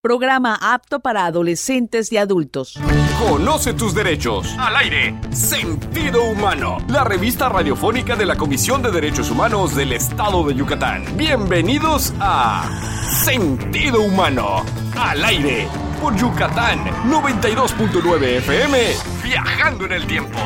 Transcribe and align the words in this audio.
programa 0.00 0.58
apto 0.60 1.00
para 1.00 1.26
adolescentes 1.26 2.10
y 2.12 2.16
adultos. 2.16 2.78
Conoce 3.28 3.74
tus 3.74 3.94
derechos. 3.94 4.56
Al 4.58 4.76
aire. 4.76 5.14
Sentido 5.30 6.24
Humano. 6.24 6.78
La 6.88 7.04
revista 7.04 7.48
radiofónica 7.48 8.16
de 8.16 8.24
la 8.24 8.36
Comisión 8.36 8.82
de 8.82 8.90
Derechos 8.90 9.30
Humanos 9.30 9.74
del 9.76 9.92
Estado 9.92 10.42
de 10.44 10.54
Yucatán. 10.54 11.04
Bienvenidos 11.16 12.14
a 12.18 12.68
Sentido 13.24 14.00
Humano. 14.00 14.64
Al 14.98 15.22
aire. 15.22 15.68
Por 16.00 16.16
Yucatán 16.16 16.82
92.9 17.10 18.22
FM. 18.38 18.78
Viajando 19.22 19.84
en 19.84 19.92
el 19.92 20.06
tiempo. 20.06 20.38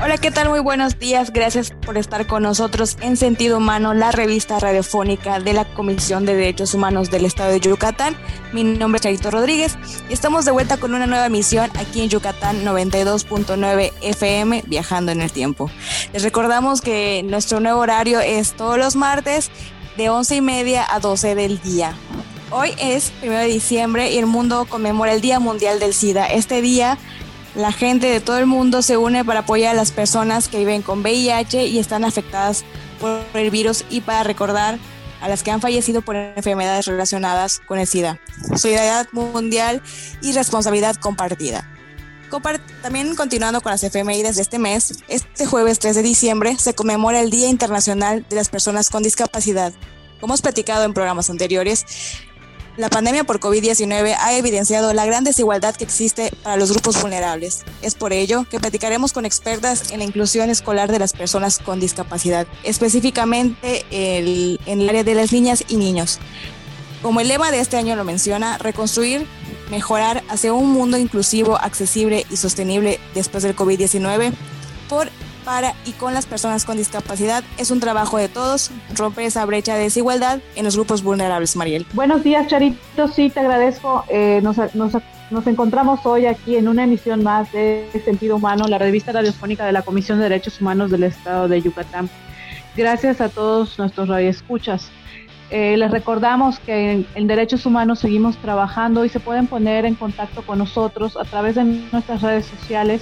Hola, 0.00 0.16
¿qué 0.16 0.30
tal? 0.30 0.48
Muy 0.48 0.60
buenos 0.60 1.00
días. 1.00 1.32
Gracias 1.32 1.72
por 1.72 1.98
estar 1.98 2.28
con 2.28 2.44
nosotros 2.44 2.96
en 3.00 3.16
Sentido 3.16 3.56
Humano, 3.56 3.94
la 3.94 4.12
revista 4.12 4.60
radiofónica 4.60 5.40
de 5.40 5.52
la 5.52 5.64
Comisión 5.74 6.24
de 6.24 6.36
Derechos 6.36 6.72
Humanos 6.72 7.10
del 7.10 7.24
Estado 7.24 7.50
de 7.50 7.58
Yucatán. 7.58 8.16
Mi 8.52 8.62
nombre 8.62 8.98
es 8.98 9.02
Charito 9.02 9.32
Rodríguez 9.32 9.76
y 10.08 10.12
estamos 10.12 10.44
de 10.44 10.52
vuelta 10.52 10.76
con 10.76 10.94
una 10.94 11.08
nueva 11.08 11.26
emisión 11.26 11.68
aquí 11.76 12.00
en 12.00 12.10
Yucatán 12.10 12.64
92.9 12.64 13.92
FM, 14.00 14.62
viajando 14.68 15.10
en 15.10 15.20
el 15.20 15.32
tiempo. 15.32 15.68
Les 16.12 16.22
recordamos 16.22 16.80
que 16.80 17.24
nuestro 17.24 17.58
nuevo 17.58 17.80
horario 17.80 18.20
es 18.20 18.52
todos 18.52 18.78
los 18.78 18.94
martes 18.94 19.50
de 19.96 20.10
11 20.10 20.36
y 20.36 20.40
media 20.40 20.86
a 20.88 21.00
12 21.00 21.34
del 21.34 21.60
día. 21.60 21.92
Hoy 22.50 22.70
es 22.78 23.12
1 23.24 23.32
de 23.32 23.46
diciembre 23.46 24.12
y 24.12 24.18
el 24.18 24.26
mundo 24.26 24.64
conmemora 24.66 25.12
el 25.12 25.20
Día 25.20 25.40
Mundial 25.40 25.80
del 25.80 25.92
SIDA. 25.92 26.26
Este 26.26 26.62
día 26.62 26.98
la 27.58 27.72
gente 27.72 28.06
de 28.06 28.20
todo 28.20 28.38
el 28.38 28.46
mundo 28.46 28.82
se 28.82 28.96
une 28.96 29.24
para 29.24 29.40
apoyar 29.40 29.72
a 29.72 29.74
las 29.74 29.90
personas 29.90 30.46
que 30.46 30.58
viven 30.58 30.80
con 30.80 31.00
VIH 31.00 31.66
y 31.66 31.80
están 31.80 32.04
afectadas 32.04 32.64
por 33.00 33.20
el 33.34 33.50
virus 33.50 33.84
y 33.90 34.00
para 34.00 34.22
recordar 34.22 34.78
a 35.20 35.28
las 35.28 35.42
que 35.42 35.50
han 35.50 35.60
fallecido 35.60 36.00
por 36.00 36.14
enfermedades 36.14 36.86
relacionadas 36.86 37.60
con 37.66 37.80
el 37.80 37.88
SIDA. 37.88 38.20
Solidaridad 38.54 39.08
mundial 39.10 39.82
y 40.22 40.32
responsabilidad 40.32 40.94
compartida. 40.94 41.68
También 42.80 43.16
continuando 43.16 43.60
con 43.60 43.72
las 43.72 43.82
efemérides 43.82 44.36
de 44.36 44.42
este 44.42 44.60
mes, 44.60 45.02
este 45.08 45.44
jueves 45.44 45.80
3 45.80 45.96
de 45.96 46.02
diciembre 46.02 46.56
se 46.58 46.74
conmemora 46.74 47.20
el 47.20 47.30
Día 47.30 47.48
Internacional 47.48 48.24
de 48.28 48.36
las 48.36 48.50
Personas 48.50 48.88
con 48.88 49.02
Discapacidad. 49.02 49.72
Como 50.20 50.32
hemos 50.32 50.42
platicado 50.42 50.84
en 50.84 50.94
programas 50.94 51.30
anteriores, 51.30 51.84
la 52.78 52.88
pandemia 52.88 53.24
por 53.24 53.40
COVID-19 53.40 54.16
ha 54.16 54.34
evidenciado 54.34 54.94
la 54.94 55.04
gran 55.04 55.24
desigualdad 55.24 55.74
que 55.74 55.82
existe 55.82 56.32
para 56.44 56.56
los 56.56 56.70
grupos 56.70 57.02
vulnerables. 57.02 57.64
Es 57.82 57.96
por 57.96 58.12
ello 58.12 58.46
que 58.48 58.60
platicaremos 58.60 59.12
con 59.12 59.26
expertas 59.26 59.90
en 59.90 59.98
la 59.98 60.04
inclusión 60.04 60.48
escolar 60.48 60.90
de 60.90 61.00
las 61.00 61.12
personas 61.12 61.58
con 61.58 61.80
discapacidad, 61.80 62.46
específicamente 62.62 63.84
en 63.90 64.80
el 64.80 64.88
área 64.88 65.02
de 65.02 65.14
las 65.16 65.32
niñas 65.32 65.64
y 65.66 65.76
niños. 65.76 66.20
Como 67.02 67.20
el 67.20 67.26
lema 67.26 67.50
de 67.50 67.58
este 67.58 67.76
año 67.76 67.96
lo 67.96 68.04
menciona, 68.04 68.58
reconstruir, 68.58 69.26
mejorar 69.70 70.22
hacia 70.28 70.52
un 70.52 70.70
mundo 70.70 70.98
inclusivo, 70.98 71.56
accesible 71.56 72.26
y 72.30 72.36
sostenible 72.36 73.00
después 73.12 73.42
del 73.42 73.56
COVID-19 73.56 74.32
por 74.88 75.10
para 75.48 75.72
y 75.86 75.92
con 75.92 76.12
las 76.12 76.26
personas 76.26 76.66
con 76.66 76.76
discapacidad 76.76 77.42
es 77.56 77.70
un 77.70 77.80
trabajo 77.80 78.18
de 78.18 78.28
todos, 78.28 78.70
romper 78.94 79.24
esa 79.24 79.46
brecha 79.46 79.76
de 79.76 79.84
desigualdad 79.84 80.40
en 80.56 80.64
los 80.66 80.76
grupos 80.76 81.02
vulnerables, 81.02 81.56
Mariel. 81.56 81.86
Buenos 81.94 82.22
días, 82.22 82.48
Charito, 82.48 83.08
sí, 83.08 83.30
te 83.30 83.40
agradezco. 83.40 84.04
Eh, 84.10 84.40
nos, 84.42 84.58
nos, 84.74 85.46
encontramos 85.46 86.04
hoy 86.04 86.26
aquí 86.26 86.56
en 86.56 86.68
una 86.68 86.84
emisión 86.84 87.22
más 87.22 87.50
de 87.52 87.88
Sentido 88.04 88.36
Humano, 88.36 88.66
la 88.68 88.76
revista 88.76 89.10
radiofónica 89.10 89.64
de 89.64 89.72
la 89.72 89.80
Comisión 89.80 90.18
de 90.18 90.24
Derechos 90.24 90.60
Humanos 90.60 90.90
del 90.90 91.04
Estado 91.04 91.48
de 91.48 91.62
Yucatán. 91.62 92.10
Gracias 92.76 93.22
a 93.22 93.30
todos 93.30 93.78
nuestros 93.78 94.06
radioescuchas. 94.06 94.90
Eh, 95.48 95.78
les 95.78 95.90
recordamos 95.90 96.58
que 96.58 96.92
en, 96.92 97.06
en, 97.14 97.26
Derechos 97.26 97.64
Humanos 97.64 98.00
seguimos 98.00 98.36
trabajando 98.36 99.06
y 99.06 99.08
se 99.08 99.18
pueden 99.18 99.46
poner 99.46 99.86
en 99.86 99.94
contacto 99.94 100.42
con 100.42 100.58
nosotros 100.58 101.16
a 101.16 101.24
través 101.24 101.54
de 101.54 101.64
nuestras 101.64 102.20
redes 102.20 102.44
sociales 102.44 103.00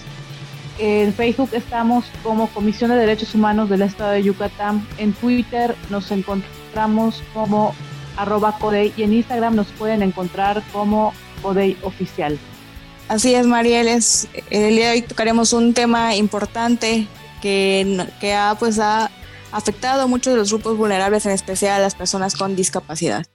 en 0.79 1.13
Facebook 1.15 1.51
estamos 1.53 2.05
como 2.23 2.49
Comisión 2.49 2.91
de 2.91 2.97
Derechos 2.97 3.35
Humanos 3.35 3.69
del 3.69 3.83
Estado 3.83 4.13
de 4.13 4.23
Yucatán. 4.23 4.87
En 4.99 5.13
Twitter 5.13 5.75
nos 5.91 6.11
encontramos 6.11 7.23
como 7.33 7.75
arroba 8.17 8.59
Codey 8.59 8.93
y 8.97 9.03
en 9.03 9.13
Instagram 9.13 9.55
nos 9.55 9.69
pueden 9.69 10.03
encontrar 10.03 10.63
como 10.73 11.13
Codey 11.43 11.77
Oficial. 11.83 12.39
Así 13.09 13.35
es, 13.35 13.47
Mariel. 13.47 13.89
Es, 13.89 14.29
el 14.51 14.77
día 14.77 14.89
de 14.89 14.93
hoy 14.95 15.03
tocaremos 15.03 15.53
un 15.53 15.75
tema 15.75 16.15
importante 16.17 17.07
que, 17.41 18.07
que 18.21 18.35
ha, 18.35 18.57
pues, 18.59 18.79
ha 18.79 19.11
afectado 19.53 20.03
a 20.03 20.07
muchos 20.07 20.33
de 20.33 20.39
los 20.39 20.51
grupos 20.51 20.77
vulnerables, 20.77 21.25
en 21.27 21.33
especial 21.33 21.75
a 21.75 21.79
las 21.79 21.95
personas 21.95 22.35
con 22.35 22.57
discapacidad. 22.57 23.27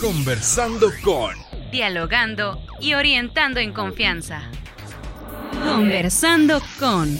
Conversando 0.00 0.90
con 1.02 1.49
dialogando 1.70 2.60
y 2.80 2.94
orientando 2.94 3.60
en 3.60 3.72
confianza. 3.72 4.42
Conversando 5.64 6.60
con... 6.78 7.18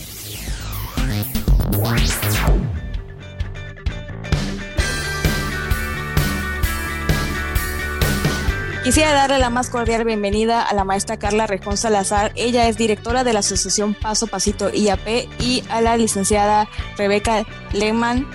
Quisiera 8.82 9.12
darle 9.12 9.38
la 9.38 9.50
más 9.50 9.68
cordial 9.68 10.04
bienvenida 10.04 10.62
a 10.62 10.72
la 10.72 10.84
maestra 10.84 11.18
Carla 11.18 11.46
Rejón 11.46 11.76
Salazar. 11.76 12.32
Ella 12.34 12.66
es 12.66 12.78
directora 12.78 13.24
de 13.24 13.34
la 13.34 13.40
Asociación 13.40 13.92
Paso 13.94 14.26
Pasito 14.26 14.70
IAP 14.72 15.28
y 15.38 15.62
a 15.68 15.82
la 15.82 15.98
licenciada 15.98 16.66
Rebeca 16.96 17.44
Lehmann 17.72 18.26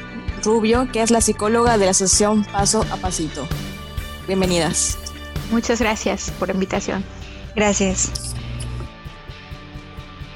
Rubio, 0.44 0.88
que 0.92 1.02
es 1.02 1.10
la 1.10 1.22
psicóloga 1.22 1.80
de 1.80 1.86
la 1.86 1.92
Asociación 1.92 2.46
Paso 2.46 2.86
a 2.92 2.98
Pasito. 2.98 3.48
Bienvenidas. 4.28 5.05
Muchas 5.52 5.80
gracias 5.80 6.32
por 6.32 6.48
la 6.48 6.54
invitación. 6.54 7.04
Gracias. 7.56 8.36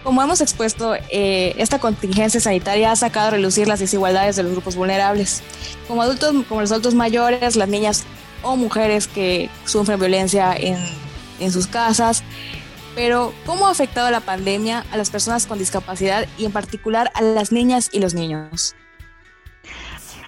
Como 0.03 0.23
hemos 0.23 0.41
expuesto, 0.41 0.95
eh, 0.95 1.53
esta 1.57 1.79
contingencia 1.79 2.39
sanitaria 2.39 2.91
ha 2.91 2.95
sacado 2.95 3.27
a 3.27 3.31
relucir 3.31 3.67
las 3.67 3.79
desigualdades 3.79 4.37
de 4.37 4.43
los 4.43 4.53
grupos 4.53 4.75
vulnerables. 4.75 5.43
Como 5.87 6.01
adultos, 6.01 6.33
como 6.47 6.61
los 6.61 6.71
adultos 6.71 6.95
mayores, 6.95 7.55
las 7.55 7.67
niñas 7.67 8.05
o 8.41 8.55
mujeres 8.55 9.07
que 9.07 9.49
sufren 9.65 9.99
violencia 9.99 10.55
en, 10.55 10.77
en 11.39 11.51
sus 11.51 11.67
casas. 11.67 12.23
Pero, 12.95 13.33
¿cómo 13.45 13.67
ha 13.67 13.71
afectado 13.71 14.09
la 14.09 14.21
pandemia 14.21 14.85
a 14.91 14.97
las 14.97 15.09
personas 15.09 15.45
con 15.45 15.59
discapacidad 15.59 16.27
y 16.37 16.45
en 16.45 16.51
particular 16.51 17.11
a 17.13 17.21
las 17.21 17.51
niñas 17.51 17.89
y 17.91 17.99
los 17.99 18.13
niños? 18.13 18.75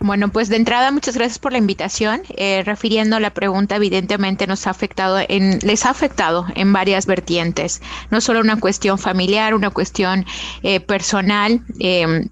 Bueno, 0.03 0.29
pues 0.29 0.49
de 0.49 0.55
entrada, 0.55 0.89
muchas 0.89 1.15
gracias 1.15 1.37
por 1.37 1.51
la 1.51 1.59
invitación. 1.59 2.23
Eh, 2.29 2.63
refiriendo 2.65 3.17
a 3.17 3.19
la 3.19 3.35
pregunta, 3.35 3.75
evidentemente 3.75 4.47
nos 4.47 4.65
ha 4.65 4.71
afectado, 4.71 5.19
en, 5.29 5.59
les 5.59 5.85
ha 5.85 5.91
afectado 5.91 6.47
en 6.55 6.73
varias 6.73 7.05
vertientes, 7.05 7.83
no 8.09 8.19
solo 8.19 8.39
una 8.39 8.59
cuestión 8.59 8.97
familiar, 8.97 9.53
una 9.53 9.69
cuestión 9.69 10.25
eh, 10.63 10.79
personal. 10.79 11.61
Eh, 11.79 12.27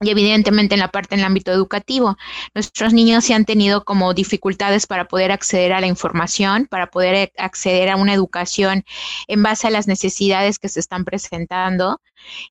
y 0.00 0.10
evidentemente 0.10 0.74
en 0.74 0.80
la 0.80 0.88
parte 0.88 1.14
en 1.14 1.20
el 1.20 1.26
ámbito 1.26 1.52
educativo. 1.52 2.16
Nuestros 2.54 2.92
niños 2.92 3.24
se 3.24 3.34
han 3.34 3.44
tenido 3.44 3.84
como 3.84 4.12
dificultades 4.14 4.86
para 4.86 5.06
poder 5.06 5.32
acceder 5.32 5.72
a 5.72 5.80
la 5.80 5.86
información, 5.86 6.66
para 6.66 6.90
poder 6.90 7.32
acceder 7.38 7.88
a 7.88 7.96
una 7.96 8.14
educación 8.14 8.84
en 9.28 9.42
base 9.42 9.66
a 9.66 9.70
las 9.70 9.86
necesidades 9.86 10.58
que 10.58 10.68
se 10.68 10.80
están 10.80 11.04
presentando 11.04 12.00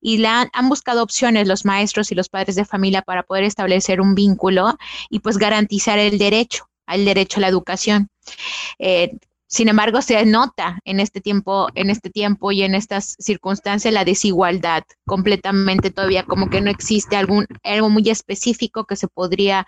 y 0.01 0.23
han 0.25 0.69
buscado 0.69 1.03
opciones 1.03 1.47
los 1.47 1.65
maestros 1.65 2.11
y 2.11 2.15
los 2.15 2.29
padres 2.29 2.55
de 2.55 2.65
familia 2.65 3.01
para 3.01 3.23
poder 3.23 3.43
establecer 3.43 4.01
un 4.01 4.15
vínculo 4.15 4.77
y 5.09 5.19
pues 5.19 5.37
garantizar 5.37 5.99
el 5.99 6.17
derecho 6.17 6.69
al 6.85 7.05
derecho 7.05 7.39
a 7.39 7.41
la 7.41 7.47
educación. 7.47 8.09
Eh, 8.77 9.17
sin 9.53 9.67
embargo, 9.67 10.01
se 10.01 10.25
nota 10.25 10.79
en 10.83 10.99
este 10.99 11.21
tiempo, 11.21 11.67
en 11.75 11.91
este 11.91 12.09
tiempo 12.09 12.51
y 12.51 12.63
en 12.63 12.73
estas 12.73 13.15
circunstancias 13.19 13.93
la 13.93 14.03
desigualdad 14.03 14.83
completamente 15.05 15.91
todavía, 15.91 16.23
como 16.23 16.49
que 16.49 16.59
no 16.59 16.71
existe 16.71 17.15
algún 17.15 17.45
algo 17.63 17.91
muy 17.91 18.09
específico 18.09 18.85
que 18.85 18.95
se 18.95 19.07
podría 19.07 19.67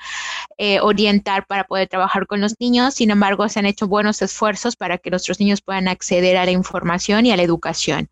eh, 0.57 0.79
orientar 0.79 1.45
para 1.45 1.65
poder 1.65 1.87
trabajar 1.87 2.25
con 2.25 2.41
los 2.41 2.55
niños. 2.59 2.95
Sin 2.95 3.11
embargo, 3.11 3.47
se 3.47 3.59
han 3.59 3.67
hecho 3.67 3.87
buenos 3.87 4.23
esfuerzos 4.23 4.75
para 4.75 4.97
que 4.97 5.11
nuestros 5.11 5.39
niños 5.39 5.61
puedan 5.61 5.88
acceder 5.88 6.35
a 6.38 6.45
la 6.45 6.51
información 6.51 7.27
y 7.27 7.31
a 7.31 7.38
la 7.38 7.43
educación. 7.43 8.09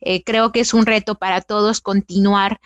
Eh, 0.00 0.22
creo 0.24 0.52
que 0.52 0.60
es 0.60 0.72
un 0.72 0.86
reto 0.86 1.16
para 1.16 1.42
todos 1.42 1.82
continuar 1.82 2.60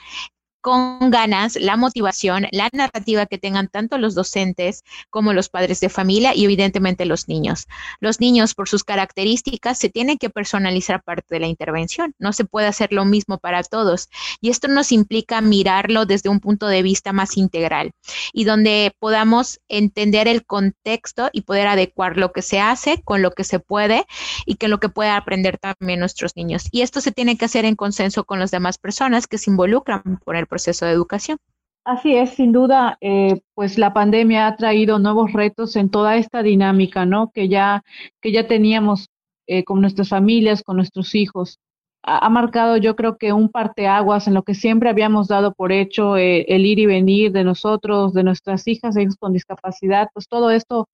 con 0.64 1.10
ganas 1.10 1.56
la 1.56 1.76
motivación, 1.76 2.46
la 2.50 2.70
narrativa 2.72 3.26
que 3.26 3.36
tengan 3.36 3.68
tanto 3.68 3.98
los 3.98 4.14
docentes 4.14 4.82
como 5.10 5.34
los 5.34 5.50
padres 5.50 5.78
de 5.80 5.90
familia 5.90 6.34
y 6.34 6.46
evidentemente 6.46 7.04
los 7.04 7.28
niños. 7.28 7.66
Los 8.00 8.18
niños, 8.18 8.54
por 8.54 8.66
sus 8.66 8.82
características, 8.82 9.78
se 9.78 9.90
tienen 9.90 10.16
que 10.16 10.30
personalizar 10.30 11.02
parte 11.02 11.26
de 11.28 11.40
la 11.40 11.48
intervención. 11.48 12.14
No 12.18 12.32
se 12.32 12.46
puede 12.46 12.66
hacer 12.66 12.94
lo 12.94 13.04
mismo 13.04 13.36
para 13.36 13.62
todos. 13.62 14.08
Y 14.40 14.48
esto 14.48 14.66
nos 14.68 14.90
implica 14.90 15.42
mirarlo 15.42 16.06
desde 16.06 16.30
un 16.30 16.40
punto 16.40 16.66
de 16.66 16.80
vista 16.80 17.12
más 17.12 17.36
integral 17.36 17.90
y 18.32 18.44
donde 18.44 18.96
podamos 18.98 19.60
entender 19.68 20.28
el 20.28 20.46
contexto 20.46 21.28
y 21.34 21.42
poder 21.42 21.66
adecuar 21.66 22.16
lo 22.16 22.32
que 22.32 22.40
se 22.40 22.60
hace 22.60 23.02
con 23.02 23.20
lo 23.20 23.32
que 23.32 23.44
se 23.44 23.58
puede 23.58 24.06
y 24.46 24.54
que 24.54 24.68
lo 24.68 24.80
que 24.80 24.88
pueda 24.88 25.18
aprender 25.18 25.58
también 25.58 26.00
nuestros 26.00 26.36
niños. 26.36 26.68
Y 26.70 26.80
esto 26.80 27.02
se 27.02 27.12
tiene 27.12 27.36
que 27.36 27.44
hacer 27.44 27.66
en 27.66 27.76
consenso 27.76 28.24
con 28.24 28.38
las 28.38 28.50
demás 28.50 28.78
personas 28.78 29.26
que 29.26 29.36
se 29.36 29.50
involucran 29.50 30.02
por 30.24 30.36
el 30.36 30.46
proceso 30.54 30.86
de 30.86 30.92
educación. 30.92 31.36
Así 31.84 32.16
es, 32.16 32.30
sin 32.30 32.52
duda, 32.52 32.96
eh, 33.00 33.40
pues 33.54 33.76
la 33.76 33.92
pandemia 33.92 34.46
ha 34.46 34.56
traído 34.56 34.98
nuevos 35.00 35.32
retos 35.32 35.74
en 35.76 35.90
toda 35.90 36.16
esta 36.16 36.42
dinámica, 36.42 37.04
¿no? 37.04 37.30
Que 37.34 37.48
ya, 37.48 37.82
que 38.22 38.30
ya 38.30 38.46
teníamos 38.46 39.08
eh, 39.48 39.64
con 39.64 39.80
nuestras 39.80 40.08
familias, 40.08 40.62
con 40.62 40.76
nuestros 40.76 41.14
hijos. 41.14 41.58
Ha, 42.02 42.28
marcado, 42.30 42.76
yo 42.76 42.96
creo 42.96 43.16
que 43.18 43.32
un 43.32 43.48
parteaguas 43.48 44.28
en 44.28 44.34
lo 44.34 44.42
que 44.44 44.54
siempre 44.54 44.90
habíamos 44.90 45.26
dado 45.28 45.52
por 45.54 45.72
hecho, 45.72 46.16
eh, 46.16 46.44
el 46.48 46.66
ir 46.66 46.78
y 46.78 46.86
venir 46.86 47.32
de 47.32 47.44
nosotros, 47.44 48.14
de 48.14 48.22
nuestras 48.22 48.66
hijas 48.68 48.96
e 48.96 49.02
hijos 49.02 49.16
con 49.16 49.32
discapacidad, 49.32 50.08
pues 50.14 50.28
todo 50.28 50.50
esto 50.50 50.88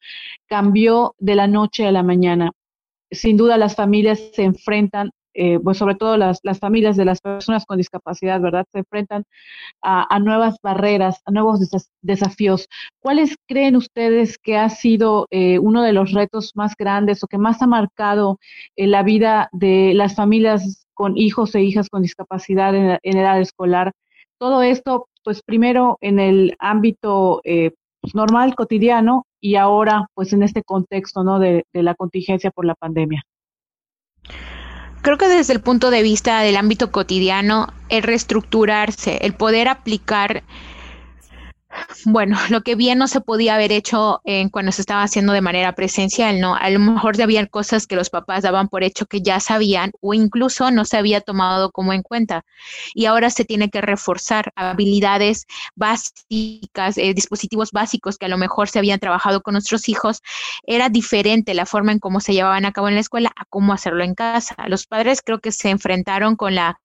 cambió 0.46 1.14
de 1.18 1.34
la 1.34 1.46
noche 1.46 1.86
a 1.86 1.92
la 1.92 2.02
mañana. 2.02 2.52
Sin 3.10 3.36
duda, 3.36 3.58
las 3.58 3.74
familias 3.76 4.20
se 4.32 4.44
enfrentan 4.44 5.10
eh, 5.42 5.58
pues 5.58 5.78
sobre 5.78 5.94
todo 5.94 6.18
las, 6.18 6.40
las, 6.42 6.58
familias 6.58 6.98
de 6.98 7.06
las 7.06 7.22
personas 7.22 7.64
con 7.64 7.78
discapacidad, 7.78 8.42
¿verdad? 8.42 8.66
Se 8.72 8.80
enfrentan 8.80 9.24
a, 9.80 10.18
nuevas 10.18 10.58
barreras, 10.62 11.22
a 11.24 11.30
nuevos 11.30 11.60
desafíos. 12.02 12.68
¿Cuáles 12.98 13.36
creen 13.48 13.74
ustedes 13.74 14.36
que 14.36 14.58
ha 14.58 14.68
sido 14.68 15.28
eh, 15.30 15.58
uno 15.58 15.82
de 15.82 15.94
los 15.94 16.12
retos 16.12 16.52
más 16.56 16.74
grandes 16.76 17.24
o 17.24 17.26
que 17.26 17.38
más 17.38 17.62
ha 17.62 17.66
marcado 17.66 18.38
eh, 18.76 18.86
la 18.86 19.02
vida 19.02 19.48
de 19.52 19.94
las 19.94 20.14
familias 20.14 20.86
con 20.92 21.16
hijos 21.16 21.54
e 21.54 21.62
hijas 21.62 21.88
con 21.88 22.02
discapacidad 22.02 22.74
en, 22.74 22.98
edad 23.02 23.40
escolar? 23.40 23.92
Todo 24.38 24.60
esto, 24.60 25.08
pues 25.24 25.40
primero 25.42 25.96
en 26.02 26.18
el 26.18 26.54
ámbito 26.58 27.40
pues, 27.42 28.14
normal, 28.14 28.54
cotidiano, 28.54 29.24
y 29.40 29.54
ahora 29.56 30.06
pues 30.12 30.34
en 30.34 30.42
este 30.42 30.62
contexto, 30.62 31.24
¿no? 31.24 31.38
de 31.38 31.64
la 31.72 31.94
contingencia 31.94 32.50
por 32.50 32.66
la 32.66 32.74
pandemia. 32.74 33.22
Creo 35.02 35.16
que 35.16 35.28
desde 35.28 35.54
el 35.54 35.60
punto 35.60 35.90
de 35.90 36.02
vista 36.02 36.40
del 36.40 36.56
ámbito 36.56 36.90
cotidiano, 36.90 37.72
el 37.88 38.02
reestructurarse, 38.02 39.18
el 39.22 39.32
poder 39.32 39.68
aplicar 39.68 40.42
bueno, 42.04 42.36
lo 42.50 42.62
que 42.62 42.74
bien 42.74 42.98
no 42.98 43.08
se 43.08 43.20
podía 43.20 43.54
haber 43.54 43.72
hecho 43.72 44.20
en 44.24 44.48
cuando 44.48 44.72
se 44.72 44.82
estaba 44.82 45.02
haciendo 45.02 45.32
de 45.32 45.40
manera 45.40 45.74
presencial, 45.74 46.40
¿no? 46.40 46.54
A 46.56 46.70
lo 46.70 46.78
mejor 46.78 47.20
había 47.20 47.46
cosas 47.46 47.86
que 47.86 47.96
los 47.96 48.10
papás 48.10 48.42
daban 48.42 48.68
por 48.68 48.84
hecho 48.84 49.06
que 49.06 49.22
ya 49.22 49.40
sabían 49.40 49.92
o 50.00 50.14
incluso 50.14 50.70
no 50.70 50.84
se 50.84 50.96
había 50.96 51.20
tomado 51.20 51.70
como 51.70 51.92
en 51.92 52.02
cuenta. 52.02 52.44
Y 52.94 53.06
ahora 53.06 53.30
se 53.30 53.44
tiene 53.44 53.70
que 53.70 53.80
reforzar 53.80 54.52
habilidades 54.56 55.46
básicas, 55.74 56.96
eh, 56.98 57.14
dispositivos 57.14 57.70
básicos 57.72 58.16
que 58.18 58.26
a 58.26 58.28
lo 58.28 58.38
mejor 58.38 58.68
se 58.68 58.78
habían 58.78 59.00
trabajado 59.00 59.42
con 59.42 59.52
nuestros 59.52 59.88
hijos. 59.88 60.22
Era 60.64 60.88
diferente 60.88 61.54
la 61.54 61.66
forma 61.66 61.92
en 61.92 61.98
cómo 61.98 62.20
se 62.20 62.32
llevaban 62.32 62.64
a 62.64 62.72
cabo 62.72 62.88
en 62.88 62.94
la 62.94 63.00
escuela 63.00 63.32
a 63.36 63.44
cómo 63.48 63.72
hacerlo 63.72 64.04
en 64.04 64.14
casa. 64.14 64.56
Los 64.68 64.86
padres 64.86 65.20
creo 65.24 65.40
que 65.40 65.52
se 65.52 65.70
enfrentaron 65.70 66.36
con 66.36 66.54
la 66.54 66.80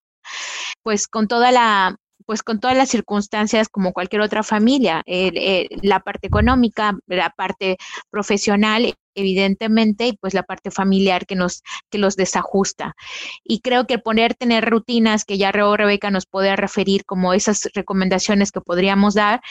pues 0.84 1.08
con 1.08 1.28
toda 1.28 1.52
la 1.52 1.98
pues 2.26 2.44
con 2.44 2.60
todas 2.60 2.78
las 2.78 2.90
circunstancias 2.90 3.70
como 3.70 3.94
cualquier 3.94 4.22
otra 4.22 4.44
familia, 4.44 5.04
eh, 5.06 5.68
la 5.82 6.00
parte 6.00 6.28
económica, 6.28 6.98
la 7.08 7.30
parte 7.30 7.78
profesional 8.10 8.96
evidentemente, 9.16 10.08
y 10.08 10.14
pues 10.14 10.34
la 10.34 10.44
parte 10.44 10.72
familiar 10.72 11.26
que 11.26 11.36
nos, 11.36 11.64
que 11.90 11.98
los 11.98 12.16
desajusta. 12.16 12.96
Y 13.44 13.62
creo 13.62 13.88
que 13.88 14.00
poner, 14.00 14.36
tener 14.36 14.66
rutinas 14.66 15.26
que 15.26 15.38
ya 15.38 15.52
Rebeca 15.52 16.12
nos 16.12 16.26
puede 16.26 16.56
referir 16.56 17.06
como 17.06 17.34
esas 17.34 17.70
recomendaciones 17.74 18.52
que 18.52 18.62
podríamos 18.62 19.14
dar, 19.14 19.42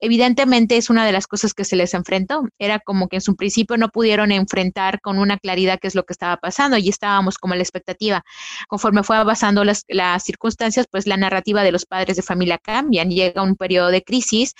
evidentemente 0.00 0.76
es 0.76 0.90
una 0.90 1.06
de 1.06 1.12
las 1.12 1.26
cosas 1.26 1.54
que 1.54 1.64
se 1.64 1.76
les 1.76 1.94
enfrentó. 1.94 2.46
Era 2.58 2.78
como 2.78 3.08
que 3.08 3.16
en 3.16 3.22
su 3.22 3.36
principio 3.36 3.76
no 3.76 3.88
pudieron 3.88 4.32
enfrentar 4.32 5.00
con 5.00 5.18
una 5.18 5.38
claridad 5.38 5.78
qué 5.80 5.88
es 5.88 5.94
lo 5.94 6.04
que 6.04 6.12
estaba 6.12 6.36
pasando 6.36 6.76
y 6.76 6.88
estábamos 6.88 7.38
como 7.38 7.54
a 7.54 7.56
la 7.56 7.62
expectativa. 7.62 8.24
Conforme 8.68 9.02
fue 9.02 9.16
avanzando 9.16 9.64
las, 9.64 9.84
las 9.88 10.22
circunstancias, 10.22 10.86
pues 10.90 11.06
la 11.06 11.16
narrativa 11.16 11.62
de 11.62 11.72
los 11.72 11.86
padres 11.86 12.16
de 12.16 12.22
familia 12.22 12.58
cambian, 12.58 13.10
llega 13.10 13.42
un 13.42 13.56
periodo 13.56 13.88
de 13.88 14.02
crisis 14.02 14.54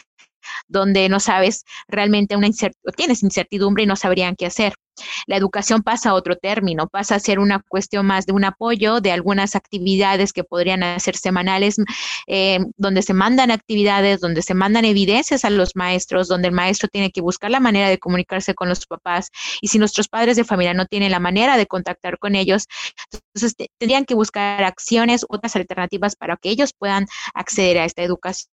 donde 0.68 1.08
no 1.08 1.20
sabes 1.20 1.64
realmente 1.88 2.36
una 2.36 2.48
tienes 2.96 3.22
incertidumbre 3.22 3.84
y 3.84 3.86
no 3.86 3.96
sabrían 3.96 4.36
qué 4.36 4.46
hacer. 4.46 4.74
La 5.26 5.36
educación 5.36 5.82
pasa 5.82 6.10
a 6.10 6.14
otro 6.14 6.36
término, 6.36 6.86
pasa 6.88 7.16
a 7.16 7.20
ser 7.20 7.38
una 7.38 7.60
cuestión 7.68 8.06
más 8.06 8.26
de 8.26 8.32
un 8.32 8.44
apoyo 8.44 9.00
de 9.00 9.12
algunas 9.12 9.56
actividades 9.56 10.32
que 10.32 10.44
podrían 10.44 11.00
ser 11.00 11.16
semanales, 11.16 11.76
eh, 12.26 12.60
donde 12.76 13.02
se 13.02 13.14
mandan 13.14 13.50
actividades, 13.50 14.20
donde 14.20 14.42
se 14.42 14.54
mandan 14.54 14.84
evidencias 14.84 15.44
a 15.44 15.50
los 15.50 15.74
maestros, 15.74 16.28
donde 16.28 16.48
el 16.48 16.54
maestro 16.54 16.88
tiene 16.88 17.10
que 17.10 17.20
buscar 17.20 17.50
la 17.50 17.60
manera 17.60 17.88
de 17.88 17.98
comunicarse 17.98 18.54
con 18.54 18.68
los 18.68 18.86
papás. 18.86 19.30
Y 19.60 19.68
si 19.68 19.78
nuestros 19.78 20.08
padres 20.08 20.36
de 20.36 20.44
familia 20.44 20.74
no 20.74 20.86
tienen 20.86 21.10
la 21.10 21.20
manera 21.20 21.56
de 21.56 21.66
contactar 21.66 22.18
con 22.18 22.36
ellos, 22.36 22.66
entonces 23.12 23.56
tendrían 23.78 24.04
que 24.04 24.14
buscar 24.14 24.62
acciones, 24.64 25.24
otras 25.28 25.56
alternativas 25.56 26.16
para 26.16 26.36
que 26.36 26.50
ellos 26.50 26.72
puedan 26.76 27.06
acceder 27.34 27.78
a 27.78 27.84
esta 27.84 28.02
educación. 28.02 28.53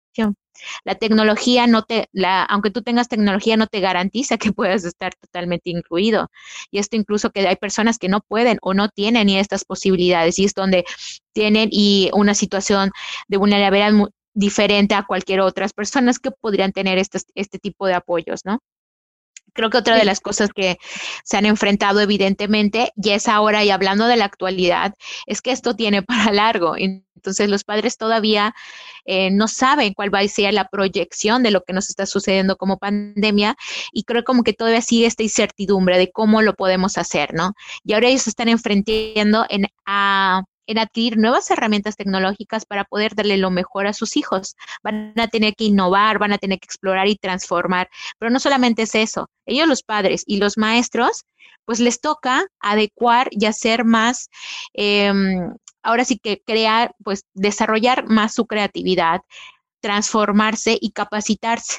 La 0.85 0.95
tecnología 0.95 1.67
no 1.67 1.83
te, 1.83 2.09
la, 2.13 2.43
aunque 2.45 2.71
tú 2.71 2.83
tengas 2.83 3.09
tecnología, 3.09 3.57
no 3.57 3.67
te 3.67 3.81
garantiza 3.81 4.39
que 4.39 4.53
puedas 4.53 4.85
estar 4.85 5.15
totalmente 5.15 5.71
incluido. 5.71 6.31
Y 6.71 6.79
esto 6.79 6.97
incluso 6.97 7.31
que 7.31 7.47
hay 7.47 7.57
personas 7.57 7.99
que 7.99 8.09
no 8.09 8.21
pueden 8.21 8.59
o 8.63 8.75
no 8.75 8.89
tienen 8.89 9.27
ni 9.27 9.39
estas 9.39 9.65
posibilidades 9.65 10.39
y 10.39 10.45
es 10.45 10.55
donde 10.55 10.85
tienen 11.33 11.69
y 11.73 12.11
una 12.13 12.35
situación 12.35 12.91
de 13.29 13.37
vulnerabilidad 13.37 13.93
diferente 14.35 14.95
a 14.95 15.05
cualquier 15.05 15.41
otras 15.41 15.73
personas 15.73 16.19
que 16.19 16.31
podrían 16.31 16.73
tener 16.73 16.99
este 16.99 17.59
tipo 17.59 17.87
de 17.87 17.95
apoyos, 17.95 18.45
¿no? 18.45 18.61
Creo 19.53 19.71
que 19.71 19.79
otra 19.79 19.97
de 19.97 20.05
las 20.05 20.21
cosas 20.21 20.51
que 20.55 20.79
se 21.25 21.37
han 21.37 21.47
enfrentado 21.47 22.01
evidentemente, 22.01 22.93
y 22.97 23.11
es 23.11 23.29
ahora 23.29 23.65
y 23.65 23.71
hablando 23.71 24.07
de 24.07 24.17
la 24.17 24.25
actualidad, 24.25 24.95
es 25.27 25.43
que 25.43 25.51
esto 25.53 25.75
tiene 25.75 26.03
para 26.03 26.33
largo. 26.33 26.75
Entonces 26.77 27.51
los 27.51 27.65
padres 27.65 27.99
todavía 27.99 28.55
eh, 29.05 29.31
no 29.31 29.49
saben 29.49 29.93
cuál 29.95 30.15
va 30.15 30.21
a 30.21 30.29
ser 30.29 30.55
la 30.55 30.69
proyección 30.69 31.43
de 31.43 31.51
lo 31.51 31.63
que 31.63 31.73
nos 31.73 31.91
está 31.91 32.07
sucediendo 32.07 32.57
como 32.57 32.79
pandemia 32.79 33.57
y 33.93 34.05
creo 34.05 34.25
como 34.25 34.43
que 34.43 34.53
todavía 34.53 34.81
sigue 34.81 35.07
esta 35.07 35.23
incertidumbre 35.23 35.99
de 35.99 36.11
cómo 36.11 36.43
lo 36.43 36.55
podemos 36.55 36.97
hacer, 36.97 37.35
¿no? 37.35 37.53
Y 37.85 37.93
ahora 37.93 38.09
ellos 38.09 38.27
están 38.27 38.49
enfrentando 38.49 39.45
en, 39.51 39.67
a, 39.85 40.45
en 40.71 40.79
adquirir 40.79 41.19
nuevas 41.19 41.51
herramientas 41.51 41.97
tecnológicas 41.97 42.65
para 42.65 42.85
poder 42.85 43.17
darle 43.17 43.39
lo 43.39 43.51
mejor 43.51 43.89
a 43.89 43.93
sus 43.93 44.17
hijos. 44.17 44.55
Van 44.85 45.13
a 45.17 45.27
tener 45.27 45.55
que 45.57 45.65
innovar, 45.65 46.19
van 46.21 46.33
a 46.33 46.39
tener 46.39 46.61
que 46.61 46.67
explorar 46.67 47.09
y 47.09 47.17
transformar, 47.17 47.91
pero 48.19 48.31
no 48.31 48.39
solamente 48.39 48.83
es 48.83 48.95
eso, 48.95 49.29
ellos 49.47 49.67
los 49.67 49.83
padres 49.83 50.23
y 50.27 50.37
los 50.37 50.57
maestros 50.57 51.25
pues 51.65 51.81
les 51.81 52.01
toca 52.01 52.47
adecuar 52.61 53.29
y 53.33 53.47
hacer 53.47 53.85
más 53.85 54.29
em, 54.75 55.55
ahora 55.83 56.05
sí 56.05 56.19
que 56.19 56.41
crear, 56.45 56.95
pues 57.05 57.25
desarrollar 57.35 58.09
más 58.09 58.35
su 58.35 58.47
creatividad, 58.47 59.23
transformarse 59.81 60.79
y 60.81 60.93
capacitarse. 60.93 61.79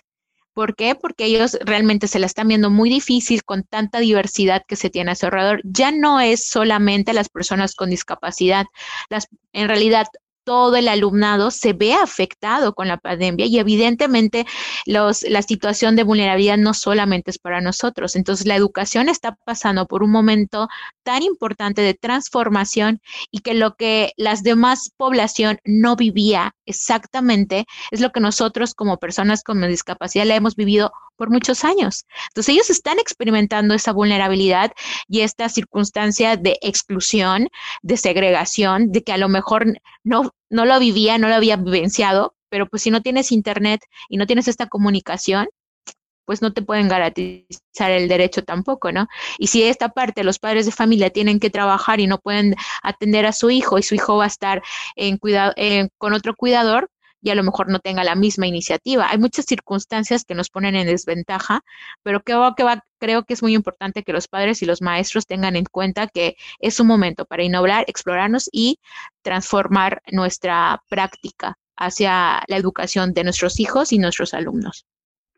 ¿Por 0.54 0.76
qué? 0.76 0.96
Porque 0.96 1.26
ellos 1.26 1.58
realmente 1.62 2.08
se 2.08 2.20
la 2.20 2.26
están 2.26 2.48
viendo 2.50 2.70
muy 2.70 2.90
difícil 2.90 3.44
con 3.44 3.64
tanta 3.64 4.00
diversidad 4.00 4.64
que 4.68 4.76
se 4.76 4.90
tiene 4.90 5.12
a 5.12 5.16
su 5.16 5.28
alrededor. 5.28 5.62
Ya 5.64 5.92
no 5.92 6.20
es 6.20 6.46
solamente 6.46 7.14
las 7.14 7.30
personas 7.30 7.74
con 7.74 7.90
discapacidad, 7.90 8.66
las, 9.10 9.28
en 9.54 9.70
realidad 9.70 10.08
todo 10.52 10.76
el 10.76 10.90
alumnado 10.90 11.50
se 11.50 11.72
ve 11.72 11.94
afectado 11.94 12.74
con 12.74 12.90
la 12.90 12.98
pandemia 12.98 13.46
y 13.46 13.58
evidentemente 13.58 14.46
los, 14.86 15.24
la 15.24 15.42
situación 15.42 15.96
de 15.96 16.04
vulnerabilidad 16.04 16.58
no 16.58 16.74
solamente 16.74 17.32
es 17.32 17.38
para 17.38 17.62
nosotros. 17.62 18.18
Entonces 18.18 18.46
la 18.46 18.58
educación 18.58 19.08
está 19.08 19.38
pasando 19.46 19.86
por 19.88 20.04
un 20.04 20.12
momento 20.12 20.68
tan 21.04 21.24
importante 21.24 21.82
de 21.82 21.94
transformación 21.94 23.00
y 23.32 23.40
que 23.40 23.54
lo 23.54 23.76
que 23.76 24.12
las 24.18 24.44
demás 24.44 24.92
población 24.98 25.58
no 25.64 25.96
vivía 25.96 26.54
exactamente 26.66 27.64
es 27.90 28.02
lo 28.02 28.12
que 28.12 28.20
nosotros 28.20 28.74
como 28.74 28.98
personas 28.98 29.44
con 29.44 29.66
discapacidad 29.66 30.26
le 30.26 30.36
hemos 30.36 30.58
vivido 30.58 30.92
por 31.16 31.30
muchos 31.30 31.64
años. 31.64 32.06
Entonces 32.28 32.54
ellos 32.54 32.70
están 32.70 33.00
experimentando 33.00 33.74
esa 33.74 33.94
vulnerabilidad 33.94 34.74
y 35.08 35.22
esta 35.22 35.48
circunstancia 35.48 36.36
de 36.36 36.58
exclusión, 36.62 37.48
de 37.84 37.96
segregación, 37.96 38.92
de 38.92 39.02
que 39.02 39.14
a 39.14 39.18
lo 39.18 39.30
mejor 39.30 39.80
no, 40.04 40.32
no 40.52 40.66
lo 40.66 40.80
vivía, 40.80 41.18
no 41.18 41.30
lo 41.30 41.36
había 41.36 41.56
vivenciado, 41.56 42.36
pero 42.50 42.68
pues 42.68 42.84
si 42.84 42.92
no 42.92 43.02
tienes 43.02 43.32
internet 43.32 43.82
y 44.10 44.18
no 44.18 44.28
tienes 44.28 44.48
esta 44.48 44.68
comunicación, 44.68 45.48
pues 46.26 46.42
no 46.42 46.54
te 46.54 46.62
pueden 46.62 46.88
garantizar 46.88 47.92
el 47.92 48.08
derecho 48.08 48.44
tampoco, 48.44 48.92
¿no? 48.92 49.08
Y 49.40 49.48
si 49.48 49.64
esta 49.64 49.90
parte 49.90 50.24
los 50.24 50.38
padres 50.38 50.66
de 50.66 50.72
familia 50.72 51.10
tienen 51.10 51.40
que 51.40 51.50
trabajar 51.50 52.00
y 52.00 52.08
no 52.08 52.20
pueden 52.20 52.56
atender 52.84 53.26
a 53.26 53.32
su 53.32 53.50
hijo 53.50 53.80
y 53.80 53.84
su 53.84 53.96
hijo 53.96 54.18
va 54.18 54.26
a 54.26 54.28
estar 54.28 54.62
en 54.96 55.18
cuidado, 55.18 55.54
con 55.98 56.14
otro 56.14 56.36
cuidador, 56.36 56.91
y 57.22 57.30
a 57.30 57.36
lo 57.36 57.44
mejor 57.44 57.70
no 57.70 57.80
tenga 57.80 58.04
la 58.04 58.16
misma 58.16 58.48
iniciativa. 58.48 59.10
Hay 59.10 59.18
muchas 59.18 59.46
circunstancias 59.46 60.26
que 60.26 60.36
nos 60.36 60.50
ponen 60.50 60.76
en 60.76 60.88
desventaja, 60.88 61.62
pero 62.04 62.22
creo 62.22 62.56
que, 62.56 62.64
va, 62.64 62.84
creo 63.00 63.24
que 63.24 63.34
es 63.34 63.42
muy 63.42 63.54
importante 63.54 64.04
que 64.04 64.14
los 64.14 64.28
padres 64.28 64.62
y 64.62 64.66
los 64.66 64.82
maestros 64.82 65.26
tengan 65.26 65.56
en 65.56 65.66
cuenta 65.66 66.08
que 66.08 66.36
es 66.60 66.80
un 66.80 66.88
momento 66.88 67.26
para 67.26 67.44
innovar, 67.44 67.86
explorarnos 67.88 68.50
y 68.52 68.80
transformar 69.22 70.02
nuestra 70.12 70.82
práctica 70.90 71.58
hacia 71.78 72.44
la 72.48 72.58
educación 72.58 73.14
de 73.14 73.24
nuestros 73.24 73.60
hijos 73.60 73.92
y 73.92 74.00
nuestros 74.00 74.34
alumnos. 74.34 74.86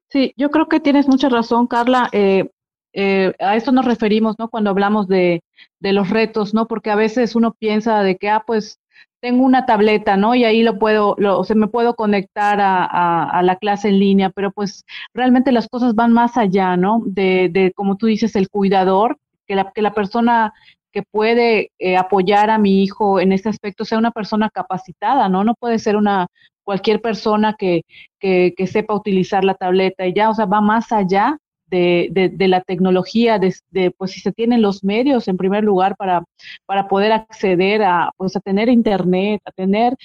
Sí, 0.10 0.34
yo 0.38 0.52
creo 0.52 0.68
que 0.68 0.80
tienes 0.80 1.08
mucha 1.08 1.30
razón, 1.30 1.68
Carla. 1.68 2.10
Eh, 2.12 2.50
eh, 2.94 3.34
a 3.40 3.56
esto 3.56 3.72
nos 3.72 3.86
referimos, 3.86 4.36
¿no? 4.38 4.50
Cuando 4.50 4.70
hablamos 4.70 5.08
de, 5.08 5.44
de, 5.80 5.94
los 5.94 6.12
retos, 6.12 6.54
¿no? 6.54 6.68
Porque 6.68 6.92
a 6.92 6.96
veces 6.96 7.36
uno 7.36 7.54
piensa 7.54 8.04
de 8.04 8.18
que, 8.18 8.30
ah, 8.30 8.44
pues 8.46 8.80
tengo 9.24 9.46
una 9.46 9.66
tableta, 9.66 10.18
¿no? 10.18 10.36
Y 10.36 10.44
ahí 10.44 10.64
lo 10.64 10.78
puedo, 10.78 11.16
lo, 11.18 11.40
o 11.40 11.46
sea, 11.46 11.56
me 11.56 11.70
puedo 11.70 11.96
conectar 11.96 12.60
a, 12.60 13.24
a, 13.24 13.42
la 13.42 13.56
clase 13.56 13.88
en 13.88 13.98
línea, 14.00 14.30
pero 14.32 14.52
pues 14.52 14.84
realmente 15.14 15.54
las 15.54 15.70
cosas 15.70 15.96
van 15.96 16.12
más 16.12 16.36
allá, 16.36 16.76
¿no? 16.76 17.02
De, 17.06 17.48
de 17.50 17.72
como 17.74 17.96
tú 17.96 18.08
dices, 18.08 18.36
el 18.36 18.50
cuidador, 18.50 19.18
que 19.48 19.56
la, 19.56 19.72
que 19.72 19.82
la 19.82 19.94
persona 19.94 20.54
que 20.92 21.04
puede 21.04 21.72
eh, 21.80 21.96
apoyar 21.96 22.50
a 22.50 22.58
mi 22.58 22.84
hijo 22.84 23.22
en 23.22 23.32
este 23.32 23.48
aspecto 23.48 23.86
sea 23.86 23.98
una 23.98 24.12
persona 24.12 24.50
capacitada, 24.50 25.30
¿no? 25.30 25.46
No 25.46 25.56
puede 25.56 25.80
ser 25.80 25.96
una 25.96 26.28
cualquier 26.66 27.02
persona 27.02 27.56
que, 27.58 27.84
que, 28.20 28.54
que 28.58 28.68
sepa 28.68 28.94
utilizar 28.94 29.46
la 29.46 29.54
tableta 29.56 30.06
y 30.06 30.14
ya, 30.14 30.30
o 30.30 30.34
sea, 30.34 30.48
va 30.48 30.60
más 30.60 30.92
allá 30.92 31.38
de, 31.74 32.32
de, 32.34 32.48
la 32.48 32.62
tecnología, 32.62 33.40
de, 33.40 33.92
pues 33.98 34.12
si 34.12 34.20
se 34.20 34.32
tienen 34.32 34.62
los 34.62 34.84
medios 34.84 35.28
en 35.28 35.38
primer 35.38 35.64
lugar 35.64 35.96
para, 35.98 36.24
para 36.66 36.88
poder 36.88 37.12
acceder 37.12 37.82
a, 37.84 38.12
pues 38.16 38.36
a 38.36 38.40
tener 38.40 38.70
internet, 38.70 39.42
a 39.46 39.52
tener 39.52 39.96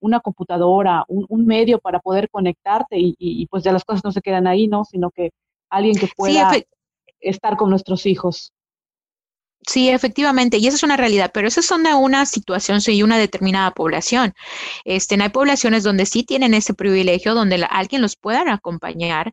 una 0.00 0.20
computadora, 0.20 1.04
un, 1.08 1.26
un 1.28 1.44
medio 1.44 1.78
para 1.78 2.00
poder 2.00 2.30
conectarte 2.30 2.98
y, 2.98 3.14
y, 3.18 3.46
pues 3.48 3.62
ya 3.62 3.72
las 3.72 3.84
cosas 3.84 4.02
no 4.02 4.12
se 4.12 4.22
quedan 4.22 4.46
ahí, 4.46 4.66
¿no? 4.66 4.84
Sino 4.84 5.10
que 5.10 5.30
alguien 5.68 5.96
que 5.96 6.08
pueda 6.16 6.52
estar 7.20 7.56
con 7.58 7.68
nuestros 7.68 8.06
hijos. 8.06 8.52
Sí, 9.66 9.90
efectivamente, 9.90 10.56
y 10.56 10.66
esa 10.66 10.76
es 10.76 10.82
una 10.82 10.96
realidad, 10.96 11.30
pero 11.34 11.46
eso 11.46 11.60
es 11.60 11.70
una, 11.70 11.96
una 11.96 12.24
situación 12.24 12.80
y 12.86 13.02
una 13.02 13.18
determinada 13.18 13.70
población. 13.72 14.32
Este, 14.84 15.22
hay 15.22 15.28
poblaciones 15.28 15.82
donde 15.84 16.06
sí 16.06 16.24
tienen 16.24 16.54
ese 16.54 16.72
privilegio, 16.72 17.34
donde 17.34 17.64
alguien 17.70 18.00
los 18.00 18.16
pueda 18.16 18.40
acompañar. 18.52 19.32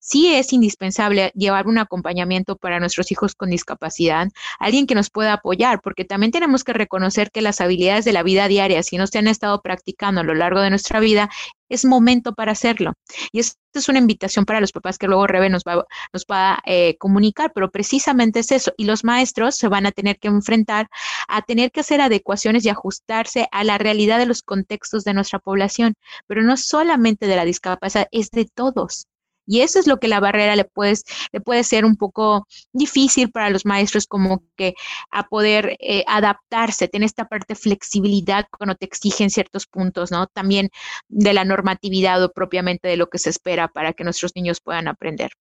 Sí 0.00 0.34
es 0.34 0.52
indispensable 0.52 1.30
llevar 1.34 1.68
un 1.68 1.78
acompañamiento 1.78 2.56
para 2.56 2.80
nuestros 2.80 3.12
hijos 3.12 3.34
con 3.36 3.50
discapacidad, 3.50 4.28
alguien 4.58 4.86
que 4.86 4.96
nos 4.96 5.10
pueda 5.10 5.34
apoyar, 5.34 5.80
porque 5.80 6.04
también 6.04 6.32
tenemos 6.32 6.64
que 6.64 6.72
reconocer 6.72 7.30
que 7.30 7.40
las 7.40 7.60
habilidades 7.60 8.04
de 8.04 8.12
la 8.12 8.24
vida 8.24 8.48
diaria, 8.48 8.82
si 8.82 8.96
no 8.98 9.06
se 9.06 9.18
han 9.18 9.28
estado 9.28 9.62
practicando 9.62 10.20
a 10.20 10.24
lo 10.24 10.34
largo 10.34 10.60
de 10.60 10.70
nuestra 10.70 10.98
vida, 10.98 11.30
es 11.68 11.84
momento 11.84 12.34
para 12.34 12.52
hacerlo. 12.52 12.94
Y 13.32 13.40
esta 13.40 13.58
es 13.74 13.88
una 13.88 13.98
invitación 13.98 14.44
para 14.44 14.60
los 14.60 14.72
papás 14.72 14.98
que 14.98 15.06
luego 15.06 15.26
Rebe 15.26 15.50
nos 15.50 15.62
va, 15.62 15.84
nos 16.12 16.24
va 16.30 16.54
a 16.54 16.62
eh, 16.66 16.96
comunicar, 16.98 17.52
pero 17.54 17.70
precisamente 17.70 18.40
es 18.40 18.52
eso. 18.52 18.72
Y 18.76 18.84
los 18.84 19.04
maestros 19.04 19.56
se 19.56 19.68
van 19.68 19.86
a 19.86 19.92
tener 19.92 20.18
que 20.18 20.28
enfrentar 20.28 20.88
a 21.28 21.42
tener 21.42 21.70
que 21.70 21.80
hacer 21.80 22.00
adecuaciones 22.00 22.64
y 22.64 22.68
ajustarse 22.68 23.48
a 23.52 23.64
la 23.64 23.78
realidad 23.78 24.18
de 24.18 24.26
los 24.26 24.42
contextos 24.42 25.04
de 25.04 25.14
nuestra 25.14 25.38
población, 25.38 25.94
pero 26.26 26.42
no 26.42 26.56
solamente 26.56 27.26
de 27.26 27.36
la 27.36 27.44
discapacidad, 27.44 28.08
es 28.10 28.30
de 28.30 28.46
todos. 28.46 29.06
Y 29.48 29.62
eso 29.62 29.80
es 29.80 29.86
lo 29.86 29.98
que 29.98 30.08
la 30.08 30.20
barrera 30.20 30.54
le, 30.54 30.64
puedes, 30.64 31.04
le 31.32 31.40
puede 31.40 31.64
ser 31.64 31.84
un 31.84 31.96
poco 31.96 32.46
difícil 32.72 33.30
para 33.32 33.50
los 33.50 33.64
maestros, 33.66 34.06
como 34.06 34.44
que 34.56 34.74
a 35.10 35.28
poder 35.28 35.76
eh, 35.80 36.04
adaptarse, 36.06 36.86
tener 36.86 37.06
esta 37.06 37.24
parte 37.24 37.54
de 37.54 37.60
flexibilidad 37.60 38.46
cuando 38.56 38.74
te 38.74 38.84
exigen 38.86 39.30
ciertos 39.30 39.66
puntos, 39.66 40.10
¿no? 40.10 40.26
También 40.26 40.68
de 41.08 41.32
la 41.32 41.44
normatividad 41.44 42.22
o 42.22 42.32
propiamente 42.32 42.88
de 42.88 42.98
lo 42.98 43.08
que 43.08 43.18
se 43.18 43.30
espera 43.30 43.68
para 43.68 43.94
que 43.94 44.04
nuestros 44.04 44.36
niños 44.36 44.60
puedan 44.60 44.86
aprender. 44.86 45.32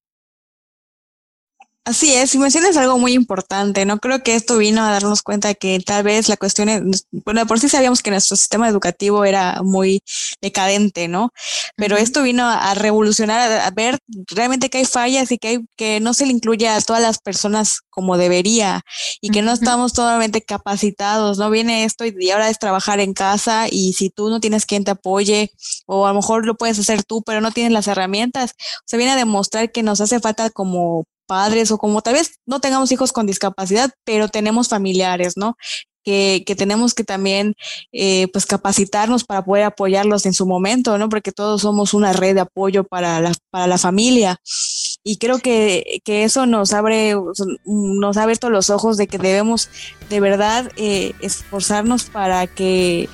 Así 1.87 2.13
es, 2.13 2.35
y 2.35 2.37
mencionas 2.37 2.75
algo 2.75 2.99
muy 2.99 3.13
importante, 3.13 3.85
¿no? 3.85 3.97
Creo 3.99 4.21
que 4.21 4.35
esto 4.35 4.57
vino 4.57 4.83
a 4.83 4.91
darnos 4.91 5.21
cuenta 5.21 5.53
que 5.53 5.79
tal 5.79 6.03
vez 6.03 6.27
la 6.27 6.35
cuestión 6.35 6.67
es, 6.67 7.07
bueno, 7.13 7.45
por 7.47 7.61
sí 7.61 7.69
sabíamos 7.69 8.01
que 8.01 8.11
nuestro 8.11 8.35
sistema 8.35 8.67
educativo 8.67 9.23
era 9.23 9.61
muy 9.63 10.03
decadente, 10.41 11.07
¿no? 11.07 11.31
Pero 11.77 11.95
esto 11.95 12.23
vino 12.23 12.45
a, 12.45 12.73
revolucionar, 12.73 13.61
a, 13.61 13.71
ver 13.71 13.99
realmente 14.29 14.69
que 14.69 14.79
hay 14.79 14.85
fallas 14.85 15.31
y 15.31 15.37
que 15.37 15.47
hay, 15.47 15.59
que 15.77 16.01
no 16.01 16.13
se 16.13 16.25
le 16.25 16.33
incluye 16.33 16.67
a 16.67 16.81
todas 16.81 17.01
las 17.01 17.19
personas 17.19 17.79
como 17.89 18.17
debería 18.17 18.81
y 19.21 19.29
que 19.29 19.41
no 19.41 19.53
estamos 19.53 19.93
totalmente 19.93 20.41
capacitados, 20.41 21.37
¿no? 21.37 21.49
Viene 21.49 21.85
esto 21.85 22.03
y, 22.05 22.31
ahora 22.31 22.49
es 22.49 22.59
trabajar 22.59 22.99
en 22.99 23.13
casa 23.13 23.67
y 23.71 23.93
si 23.93 24.09
tú 24.09 24.29
no 24.29 24.41
tienes 24.41 24.65
quien 24.65 24.83
te 24.83 24.91
apoye 24.91 25.53
o 25.85 26.05
a 26.05 26.09
lo 26.09 26.15
mejor 26.15 26.45
lo 26.45 26.55
puedes 26.55 26.79
hacer 26.79 27.05
tú, 27.05 27.23
pero 27.23 27.39
no 27.39 27.51
tienes 27.51 27.71
las 27.71 27.87
herramientas, 27.87 28.55
se 28.83 28.97
viene 28.97 29.13
a 29.13 29.15
demostrar 29.15 29.71
que 29.71 29.83
nos 29.83 30.01
hace 30.01 30.19
falta 30.19 30.49
como 30.49 31.05
padres 31.27 31.71
o 31.71 31.77
como 31.77 32.01
tal 32.01 32.15
vez 32.15 32.39
no 32.45 32.59
tengamos 32.59 32.91
hijos 32.91 33.11
con 33.11 33.27
discapacidad, 33.27 33.91
pero 34.03 34.29
tenemos 34.29 34.69
familiares, 34.69 35.37
¿no? 35.37 35.57
Que, 36.03 36.43
que 36.47 36.55
tenemos 36.55 36.93
que 36.93 37.03
también 37.03 37.53
eh, 37.91 38.27
pues 38.31 38.45
capacitarnos 38.45 39.25
para 39.25 39.43
poder 39.43 39.65
apoyarlos 39.65 40.25
en 40.25 40.33
su 40.33 40.47
momento, 40.47 40.97
¿no? 40.97 41.09
Porque 41.09 41.33
todos 41.33 41.61
somos 41.61 41.93
una 41.93 42.13
red 42.13 42.35
de 42.35 42.41
apoyo 42.41 42.85
para 42.85 43.19
la, 43.19 43.33
para 43.51 43.67
la 43.67 43.77
familia. 43.77 44.39
Y 45.03 45.17
creo 45.17 45.39
que, 45.39 46.01
que 46.03 46.23
eso 46.23 46.45
nos 46.45 46.73
abre, 46.73 47.15
nos 47.65 48.17
ha 48.17 48.23
abierto 48.23 48.49
los 48.49 48.69
ojos 48.69 48.97
de 48.97 49.07
que 49.07 49.17
debemos 49.17 49.69
de 50.09 50.19
verdad 50.19 50.71
eh, 50.77 51.13
esforzarnos 51.21 52.05
para 52.05 52.47
que 52.47 53.09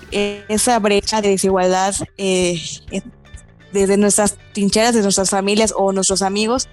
esa 0.48 0.78
brecha 0.80 1.22
de 1.22 1.30
desigualdad 1.30 1.96
eh, 2.18 2.62
desde 3.74 3.98
nuestras 3.98 4.38
trincheras, 4.54 4.94
de 4.96 5.02
nuestras 5.02 5.30
familias 5.30 5.74
o 5.76 5.92
nuestros 5.92 6.22
amigos, 6.22 6.70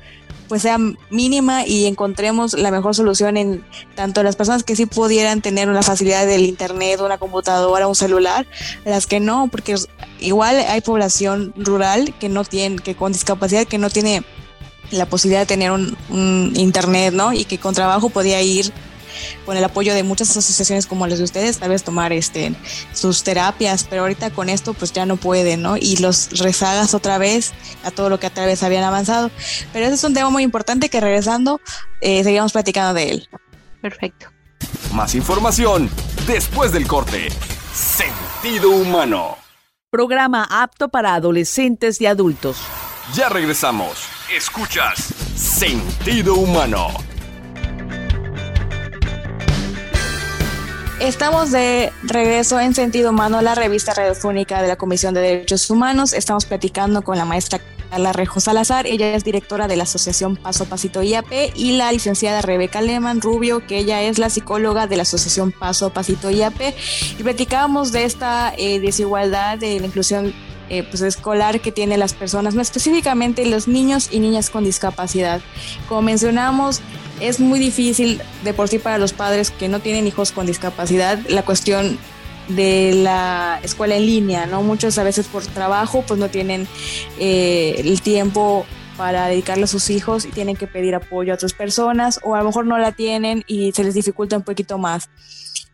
pues 0.50 0.62
sea 0.62 0.78
mínima 1.10 1.64
y 1.64 1.86
encontremos 1.86 2.54
la 2.54 2.72
mejor 2.72 2.96
solución 2.96 3.36
en 3.36 3.64
tanto 3.94 4.24
las 4.24 4.34
personas 4.34 4.64
que 4.64 4.74
sí 4.74 4.84
pudieran 4.84 5.42
tener 5.42 5.68
una 5.68 5.80
facilidad 5.80 6.26
del 6.26 6.44
internet, 6.44 7.00
una 7.00 7.18
computadora, 7.18 7.86
un 7.86 7.94
celular, 7.94 8.48
las 8.84 9.06
que 9.06 9.20
no, 9.20 9.46
porque 9.46 9.76
igual 10.18 10.56
hay 10.56 10.80
población 10.80 11.54
rural 11.56 12.12
que 12.18 12.28
no 12.28 12.42
tiene, 12.42 12.80
que 12.80 12.96
con 12.96 13.12
discapacidad 13.12 13.64
que 13.64 13.78
no 13.78 13.90
tiene 13.90 14.24
la 14.90 15.06
posibilidad 15.06 15.42
de 15.42 15.46
tener 15.46 15.70
un, 15.70 15.96
un 16.08 16.52
internet, 16.56 17.14
¿no? 17.14 17.32
Y 17.32 17.44
que 17.44 17.58
con 17.58 17.72
trabajo 17.72 18.10
podía 18.10 18.42
ir 18.42 18.72
con 19.46 19.56
el 19.56 19.64
apoyo 19.64 19.94
de 19.94 20.02
muchas 20.02 20.30
asociaciones 20.30 20.86
como 20.86 21.06
las 21.06 21.18
de 21.18 21.24
ustedes, 21.24 21.58
tal 21.58 21.70
vez 21.70 21.82
tomar 21.82 22.12
este, 22.12 22.54
sus 22.92 23.22
terapias, 23.22 23.86
pero 23.88 24.02
ahorita 24.02 24.30
con 24.30 24.48
esto 24.48 24.74
pues 24.74 24.92
ya 24.92 25.06
no 25.06 25.16
pueden, 25.16 25.62
¿no? 25.62 25.76
Y 25.76 25.96
los 25.96 26.38
rezagas 26.38 26.94
otra 26.94 27.18
vez 27.18 27.52
a 27.84 27.90
todo 27.90 28.10
lo 28.10 28.20
que 28.20 28.30
tal 28.30 28.46
vez 28.46 28.62
habían 28.62 28.84
avanzado. 28.84 29.30
Pero 29.72 29.86
ese 29.86 29.94
es 29.94 30.04
un 30.04 30.14
tema 30.14 30.30
muy 30.30 30.42
importante 30.42 30.88
que 30.88 31.00
regresando 31.00 31.60
eh, 32.00 32.22
seguimos 32.24 32.52
platicando 32.52 32.94
de 32.94 33.10
él. 33.10 33.28
Perfecto. 33.80 34.26
Más 34.92 35.14
información 35.14 35.88
después 36.26 36.72
del 36.72 36.86
corte. 36.86 37.28
Sentido 37.72 38.70
humano. 38.70 39.36
Programa 39.90 40.46
apto 40.50 40.88
para 40.88 41.14
adolescentes 41.14 42.00
y 42.00 42.06
adultos. 42.06 42.58
Ya 43.14 43.28
regresamos. 43.28 44.06
Escuchas 44.32 45.12
Sentido 45.34 46.34
humano 46.34 47.09
Estamos 51.00 51.50
de 51.50 51.92
regreso 52.02 52.60
en 52.60 52.74
Sentido 52.74 53.08
Humano, 53.08 53.40
la 53.40 53.54
revista 53.54 53.94
radiofónica 53.94 54.60
de 54.60 54.68
la 54.68 54.76
Comisión 54.76 55.14
de 55.14 55.22
Derechos 55.22 55.70
Humanos. 55.70 56.12
Estamos 56.12 56.44
platicando 56.44 57.00
con 57.00 57.16
la 57.16 57.24
maestra 57.24 57.58
Carla 57.90 58.12
Rejo 58.12 58.38
Salazar. 58.38 58.86
Ella 58.86 59.14
es 59.14 59.24
directora 59.24 59.66
de 59.66 59.76
la 59.76 59.84
Asociación 59.84 60.36
Paso 60.36 60.66
Pasito 60.66 61.02
IAP 61.02 61.54
y 61.54 61.72
la 61.78 61.90
licenciada 61.90 62.42
Rebeca 62.42 62.82
Leman 62.82 63.22
Rubio, 63.22 63.66
que 63.66 63.78
ella 63.78 64.02
es 64.02 64.18
la 64.18 64.28
psicóloga 64.28 64.86
de 64.86 64.96
la 64.96 65.02
Asociación 65.02 65.52
Paso 65.52 65.88
Pasito 65.88 66.30
IAP. 66.30 66.60
Y 67.18 67.22
platicábamos 67.22 67.92
de 67.92 68.04
esta 68.04 68.52
eh, 68.58 68.78
desigualdad 68.78 69.56
de 69.56 69.80
la 69.80 69.86
inclusión 69.86 70.34
eh, 70.70 70.84
pues, 70.84 71.02
escolar 71.02 71.60
que 71.60 71.72
tienen 71.72 72.00
las 72.00 72.14
personas, 72.14 72.54
más 72.54 72.68
específicamente 72.68 73.44
los 73.44 73.68
niños 73.68 74.08
y 74.10 74.20
niñas 74.20 74.50
con 74.50 74.64
discapacidad. 74.64 75.40
Como 75.88 76.02
mencionamos, 76.02 76.80
es 77.20 77.40
muy 77.40 77.58
difícil 77.58 78.22
de 78.44 78.54
por 78.54 78.68
sí 78.68 78.78
para 78.78 78.96
los 78.96 79.12
padres 79.12 79.50
que 79.50 79.68
no 79.68 79.80
tienen 79.80 80.06
hijos 80.06 80.32
con 80.32 80.46
discapacidad 80.46 81.18
la 81.28 81.44
cuestión 81.44 81.98
de 82.48 82.92
la 82.94 83.60
escuela 83.62 83.96
en 83.96 84.06
línea, 84.06 84.46
¿no? 84.46 84.62
Muchos 84.62 84.98
a 84.98 85.02
veces 85.02 85.26
por 85.26 85.44
trabajo 85.44 86.04
pues 86.06 86.18
no 86.18 86.28
tienen 86.28 86.66
eh, 87.18 87.74
el 87.84 88.00
tiempo 88.00 88.64
para 88.96 89.26
dedicarle 89.26 89.64
a 89.64 89.66
sus 89.66 89.88
hijos 89.90 90.24
y 90.24 90.28
tienen 90.28 90.56
que 90.56 90.66
pedir 90.66 90.94
apoyo 90.94 91.32
a 91.32 91.36
otras 91.36 91.52
personas 91.52 92.20
o 92.22 92.34
a 92.34 92.38
lo 92.38 92.44
mejor 92.44 92.66
no 92.66 92.76
la 92.78 92.92
tienen 92.92 93.44
y 93.46 93.72
se 93.72 93.84
les 93.84 93.94
dificulta 93.94 94.36
un 94.36 94.42
poquito 94.42 94.78
más. 94.78 95.08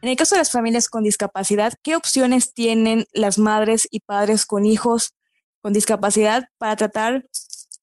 En 0.06 0.10
el 0.10 0.16
caso 0.16 0.36
de 0.36 0.42
las 0.42 0.52
familias 0.52 0.88
con 0.88 1.02
discapacidad, 1.02 1.74
¿qué 1.82 1.96
opciones 1.96 2.54
tienen 2.54 3.08
las 3.12 3.38
madres 3.38 3.88
y 3.90 3.98
padres 3.98 4.46
con 4.46 4.64
hijos 4.64 5.16
con 5.62 5.72
discapacidad 5.72 6.48
para 6.58 6.76
tratar 6.76 7.26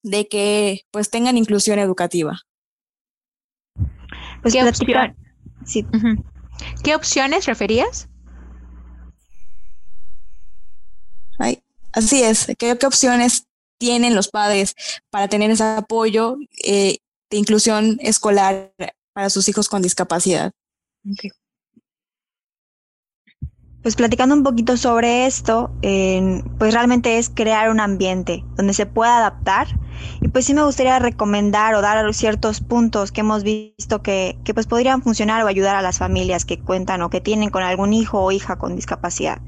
de 0.02 0.26
que 0.26 0.86
pues 0.90 1.10
tengan 1.10 1.36
inclusión 1.36 1.78
educativa? 1.78 2.40
Pues 4.40 4.54
¿Qué, 6.82 6.94
opciones 6.94 7.44
referías? 7.44 8.08
Así 11.92 12.22
es, 12.22 12.46
¿qué, 12.58 12.78
qué 12.78 12.86
opciones 12.86 13.48
tienen 13.76 14.14
los 14.14 14.28
padres 14.28 14.74
para 15.10 15.28
tener 15.28 15.50
ese 15.50 15.64
apoyo 15.64 16.38
eh, 16.64 16.96
de 17.28 17.36
inclusión 17.36 17.98
escolar 18.00 18.72
para 19.12 19.28
sus 19.28 19.46
hijos 19.50 19.68
con 19.68 19.82
discapacidad? 19.82 20.52
Pues 23.84 23.96
platicando 23.96 24.34
un 24.34 24.42
poquito 24.42 24.78
sobre 24.78 25.26
esto, 25.26 25.70
pues 26.58 26.72
realmente 26.72 27.18
es 27.18 27.28
crear 27.28 27.68
un 27.68 27.80
ambiente 27.80 28.42
donde 28.56 28.72
se 28.72 28.86
pueda 28.86 29.18
adaptar 29.18 29.66
y 30.22 30.28
pues 30.28 30.46
sí 30.46 30.54
me 30.54 30.62
gustaría 30.62 30.98
recomendar 30.98 31.74
o 31.74 31.82
dar 31.82 32.14
ciertos 32.14 32.62
puntos 32.62 33.12
que 33.12 33.20
hemos 33.20 33.42
visto 33.42 34.02
que, 34.02 34.38
pues 34.54 34.66
podrían 34.66 35.02
funcionar 35.02 35.44
o 35.44 35.48
ayudar 35.48 35.76
a 35.76 35.82
las 35.82 35.98
familias 35.98 36.46
que 36.46 36.58
cuentan 36.58 37.02
o 37.02 37.10
que 37.10 37.20
tienen 37.20 37.50
con 37.50 37.62
algún 37.62 37.92
hijo 37.92 38.22
o 38.22 38.32
hija 38.32 38.56
con 38.56 38.74
discapacidad. 38.74 39.42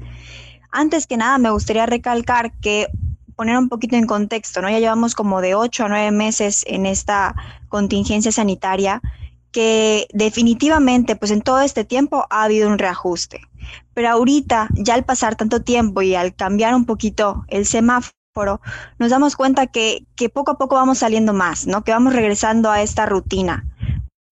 Antes 0.71 1.07
que 1.07 1.17
nada 1.17 1.39
me 1.39 1.49
gustaría 1.49 1.87
recalcar 1.87 2.53
que 2.59 2.89
poner 3.35 3.57
un 3.57 3.69
poquito 3.69 3.95
en 3.95 4.05
contexto, 4.05 4.61
¿no? 4.61 4.69
Ya 4.69 4.77
llevamos 4.77 5.15
como 5.15 5.41
de 5.41 5.55
8 5.55 5.85
a 5.85 5.89
9 5.89 6.11
meses 6.11 6.63
en 6.67 6.85
esta 6.85 7.33
contingencia 7.69 8.31
sanitaria 8.31 9.01
que 9.51 10.05
definitivamente 10.13 11.15
pues 11.15 11.31
en 11.31 11.41
todo 11.41 11.61
este 11.61 11.85
tiempo 11.85 12.27
ha 12.29 12.43
habido 12.43 12.69
un 12.69 12.77
reajuste. 12.77 13.41
Pero 13.93 14.09
ahorita, 14.09 14.69
ya 14.73 14.93
al 14.93 15.05
pasar 15.05 15.35
tanto 15.35 15.61
tiempo 15.61 16.01
y 16.01 16.15
al 16.15 16.35
cambiar 16.35 16.75
un 16.75 16.85
poquito 16.85 17.45
el 17.47 17.65
semáforo, 17.65 18.61
nos 18.99 19.09
damos 19.09 19.35
cuenta 19.35 19.67
que, 19.67 20.05
que 20.15 20.29
poco 20.29 20.51
a 20.51 20.57
poco 20.57 20.75
vamos 20.75 20.99
saliendo 20.99 21.33
más, 21.33 21.67
¿no? 21.67 21.83
Que 21.83 21.91
vamos 21.91 22.13
regresando 22.13 22.69
a 22.71 22.81
esta 22.81 23.05
rutina. 23.05 23.65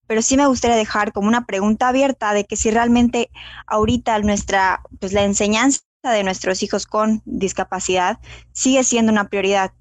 Pero 0.06 0.22
sí 0.22 0.36
me 0.36 0.46
gustaría 0.46 0.76
dejar 0.76 1.12
como 1.12 1.28
una 1.28 1.46
pregunta 1.46 1.88
abierta 1.88 2.32
de 2.32 2.44
que 2.44 2.56
si 2.56 2.70
realmente 2.70 3.30
ahorita 3.66 4.18
nuestra, 4.20 4.82
pues 5.00 5.12
la 5.12 5.24
enseñanza 5.24 5.80
de 6.04 6.22
nuestros 6.22 6.62
hijos 6.62 6.86
con 6.86 7.22
discapacidad 7.24 8.18
sigue 8.52 8.84
siendo 8.84 9.10
una 9.10 9.28
prioridad 9.28 9.72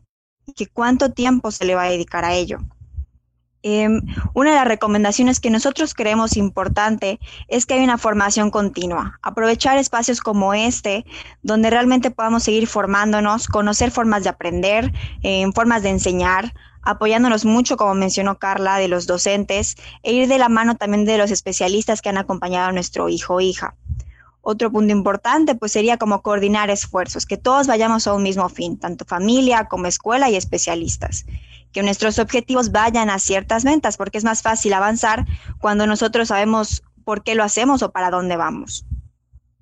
y 0.47 0.65
cuánto 0.67 1.11
tiempo 1.11 1.51
se 1.51 1.65
le 1.65 1.75
va 1.75 1.83
a 1.83 1.89
dedicar 1.89 2.25
a 2.25 2.33
ello. 2.33 2.59
Em, 3.67 3.99
una 4.35 4.51
de 4.51 4.57
las 4.57 4.67
recomendaciones 4.67 5.39
que 5.39 5.49
nosotros 5.49 5.95
creemos 5.95 6.37
importante 6.37 7.19
es 7.47 7.65
que 7.65 7.73
hay 7.73 7.83
una 7.83 7.97
formación 7.97 8.51
continua. 8.51 9.17
Aprovechar 9.23 9.79
espacios 9.79 10.21
como 10.21 10.53
este, 10.53 11.03
donde 11.41 11.71
realmente 11.71 12.11
podamos 12.11 12.43
seguir 12.43 12.67
formándonos, 12.67 13.47
conocer 13.47 13.89
formas 13.89 14.23
de 14.23 14.29
aprender, 14.29 14.93
em, 15.23 15.51
formas 15.51 15.81
de 15.81 15.89
enseñar, 15.89 16.53
apoyándonos 16.83 17.43
mucho, 17.43 17.75
como 17.75 17.95
mencionó 17.95 18.37
Carla, 18.37 18.77
de 18.77 18.87
los 18.87 19.07
docentes 19.07 19.77
e 20.03 20.13
ir 20.13 20.27
de 20.27 20.37
la 20.37 20.47
mano 20.47 20.75
también 20.75 21.03
de 21.03 21.17
los 21.17 21.31
especialistas 21.31 22.03
que 22.03 22.09
han 22.09 22.19
acompañado 22.19 22.69
a 22.69 22.71
nuestro 22.71 23.09
hijo 23.09 23.33
o 23.33 23.41
hija. 23.41 23.73
Otro 24.41 24.71
punto 24.71 24.93
importante 24.93 25.55
pues 25.55 25.71
sería 25.71 25.97
como 25.97 26.21
coordinar 26.21 26.69
esfuerzos, 26.69 27.25
que 27.25 27.37
todos 27.37 27.65
vayamos 27.65 28.05
a 28.05 28.13
un 28.13 28.21
mismo 28.21 28.47
fin, 28.47 28.77
tanto 28.77 29.05
familia 29.05 29.65
como 29.65 29.87
escuela 29.87 30.29
y 30.29 30.35
especialistas 30.35 31.25
que 31.75 31.83
nuestros 31.83 32.19
objetivos 32.19 32.71
vayan 32.71 33.09
a 33.09 33.19
ciertas 33.19 33.65
ventas, 33.65 33.97
porque 33.97 34.17
es 34.17 34.23
más 34.23 34.41
fácil 34.41 34.71
avanzar 34.71 35.25
cuando 35.59 35.85
nosotros 35.85 36.29
sabemos 36.29 36.83
por 37.03 37.21
qué 37.21 37.35
lo 37.35 37.43
hacemos 37.43 37.83
o 37.83 37.91
para 37.91 38.09
dónde 38.09 38.37
vamos. 38.37 38.85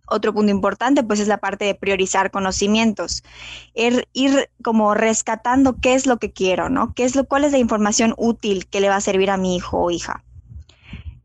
Otro 0.05 0.31
punto 0.31 0.51
importante, 0.51 1.01
pues, 1.01 1.19
es 1.19 1.27
la 1.27 1.39
parte 1.39 1.65
de 1.65 1.73
priorizar 1.73 2.29
conocimientos, 2.29 3.23
ir, 3.73 4.07
ir, 4.13 4.51
como 4.63 4.93
rescatando 4.93 5.77
qué 5.81 5.95
es 5.95 6.05
lo 6.05 6.19
que 6.19 6.31
quiero, 6.31 6.69
¿no? 6.69 6.93
¿Qué 6.93 7.03
es 7.03 7.15
lo, 7.15 7.25
¿Cuál 7.25 7.45
es 7.45 7.51
la 7.51 7.57
información 7.57 8.13
útil 8.15 8.67
que 8.67 8.79
le 8.79 8.89
va 8.89 8.97
a 8.97 9.01
servir 9.01 9.31
a 9.31 9.37
mi 9.37 9.55
hijo 9.55 9.79
o 9.79 9.89
hija? 9.89 10.23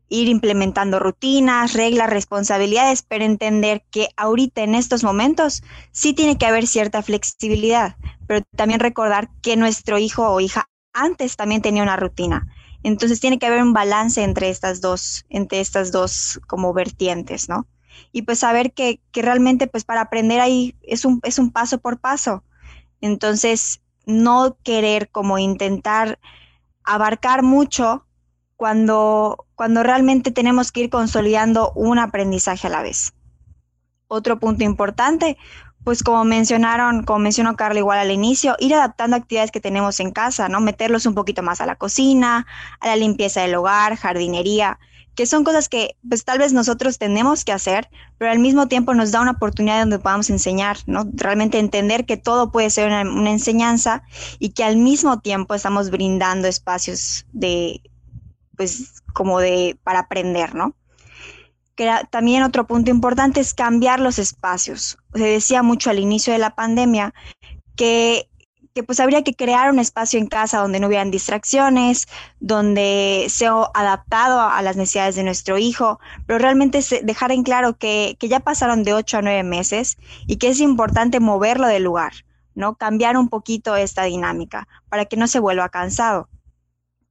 Ir 0.07 0.27
implementando 0.27 0.97
rutinas, 0.97 1.73
reglas, 1.73 2.09
responsabilidades, 2.09 3.03
pero 3.03 3.25
entender 3.25 3.83
que 3.91 4.07
ahorita 4.17 4.63
en 4.63 4.73
estos 4.73 5.03
momentos 5.03 5.61
sí 5.91 6.13
tiene 6.13 6.39
que 6.39 6.47
haber 6.47 6.65
cierta 6.65 7.03
flexibilidad, 7.03 7.95
pero 8.25 8.43
también 8.55 8.79
recordar 8.79 9.29
que 9.43 9.55
nuestro 9.55 9.99
hijo 9.99 10.27
o 10.27 10.39
hija 10.39 10.67
antes 10.99 11.35
también 11.35 11.61
tenía 11.61 11.83
una 11.83 11.95
rutina. 11.95 12.47
Entonces 12.83 13.19
tiene 13.19 13.39
que 13.39 13.45
haber 13.45 13.61
un 13.61 13.73
balance 13.73 14.23
entre 14.23 14.49
estas 14.49 14.81
dos, 14.81 15.25
entre 15.29 15.59
estas 15.59 15.91
dos 15.91 16.39
como 16.47 16.73
vertientes, 16.73 17.49
¿no? 17.49 17.67
Y 18.11 18.21
pues 18.21 18.39
saber 18.39 18.73
que, 18.73 19.01
que 19.11 19.21
realmente 19.21 19.67
pues 19.67 19.83
para 19.83 20.01
aprender 20.01 20.39
ahí 20.39 20.75
es 20.81 21.05
un, 21.05 21.19
es 21.23 21.39
un 21.39 21.51
paso 21.51 21.79
por 21.79 21.99
paso. 21.99 22.43
Entonces, 23.01 23.81
no 24.05 24.57
querer 24.63 25.09
como 25.09 25.37
intentar 25.37 26.19
abarcar 26.83 27.43
mucho 27.43 28.05
cuando, 28.55 29.45
cuando 29.55 29.83
realmente 29.83 30.31
tenemos 30.31 30.71
que 30.71 30.81
ir 30.81 30.89
consolidando 30.89 31.71
un 31.75 31.99
aprendizaje 31.99 32.67
a 32.67 32.71
la 32.71 32.81
vez. 32.81 33.13
Otro 34.07 34.39
punto 34.39 34.63
importante, 34.63 35.37
pues 35.89 36.03
como 36.03 36.23
mencionaron, 36.23 37.01
como 37.01 37.17
mencionó 37.17 37.55
Carla 37.55 37.79
igual 37.79 37.97
al 37.97 38.11
inicio, 38.11 38.55
ir 38.59 38.75
adaptando 38.75 39.15
actividades 39.15 39.49
que 39.49 39.59
tenemos 39.59 39.99
en 39.99 40.11
casa, 40.11 40.47
¿no? 40.47 40.59
Meterlos 40.59 41.07
un 41.07 41.15
poquito 41.15 41.41
más 41.41 41.61
a 41.61 41.65
la 41.65 41.77
cocina, 41.77 42.45
a 42.79 42.87
la 42.89 42.95
limpieza 42.95 43.41
del 43.41 43.55
hogar, 43.55 43.95
jardinería, 43.95 44.77
que 45.15 45.25
son 45.25 45.43
cosas 45.43 45.67
que 45.67 45.95
pues 46.07 46.25
tal 46.25 46.37
vez 46.37 46.53
nosotros 46.53 46.99
tenemos 46.99 47.43
que 47.43 47.53
hacer, 47.53 47.89
pero 48.19 48.29
al 48.29 48.37
mismo 48.37 48.67
tiempo 48.67 48.93
nos 48.93 49.11
da 49.11 49.19
una 49.19 49.31
oportunidad 49.31 49.79
donde 49.79 49.97
podamos 49.97 50.29
enseñar, 50.29 50.77
¿no? 50.85 51.07
Realmente 51.11 51.57
entender 51.57 52.05
que 52.05 52.17
todo 52.17 52.51
puede 52.51 52.69
ser 52.69 52.85
una, 52.85 53.01
una 53.01 53.31
enseñanza 53.31 54.03
y 54.37 54.49
que 54.49 54.63
al 54.63 54.77
mismo 54.77 55.21
tiempo 55.21 55.55
estamos 55.55 55.89
brindando 55.89 56.47
espacios 56.47 57.25
de, 57.33 57.81
pues 58.55 59.01
como 59.13 59.39
de, 59.39 59.75
para 59.83 60.01
aprender, 60.01 60.53
¿no? 60.53 60.75
También 62.09 62.43
otro 62.43 62.65
punto 62.67 62.91
importante 62.91 63.39
es 63.39 63.53
cambiar 63.53 63.99
los 63.99 64.19
espacios. 64.19 64.97
Se 65.13 65.23
decía 65.23 65.63
mucho 65.63 65.89
al 65.89 65.99
inicio 65.99 66.33
de 66.33 66.39
la 66.39 66.55
pandemia 66.55 67.13
que, 67.75 68.29
que 68.73 68.83
pues 68.83 68.99
habría 68.99 69.23
que 69.23 69.33
crear 69.33 69.71
un 69.71 69.79
espacio 69.79 70.19
en 70.19 70.27
casa 70.27 70.59
donde 70.59 70.79
no 70.79 70.87
hubieran 70.87 71.11
distracciones, 71.11 72.07
donde 72.39 73.27
sea 73.29 73.53
adaptado 73.73 74.41
a 74.41 74.61
las 74.61 74.75
necesidades 74.75 75.15
de 75.15 75.23
nuestro 75.23 75.57
hijo, 75.57 75.99
pero 76.25 76.39
realmente 76.39 76.79
dejar 77.03 77.31
en 77.31 77.43
claro 77.43 77.77
que, 77.77 78.15
que 78.19 78.27
ya 78.27 78.39
pasaron 78.39 78.83
de 78.83 78.93
8 78.93 79.17
a 79.17 79.21
9 79.21 79.43
meses 79.43 79.97
y 80.27 80.37
que 80.37 80.49
es 80.49 80.59
importante 80.59 81.19
moverlo 81.19 81.67
del 81.67 81.83
lugar, 81.83 82.13
¿no? 82.55 82.75
Cambiar 82.75 83.17
un 83.17 83.29
poquito 83.29 83.75
esta 83.75 84.03
dinámica 84.03 84.67
para 84.89 85.05
que 85.05 85.17
no 85.17 85.27
se 85.27 85.39
vuelva 85.39 85.69
cansado 85.69 86.29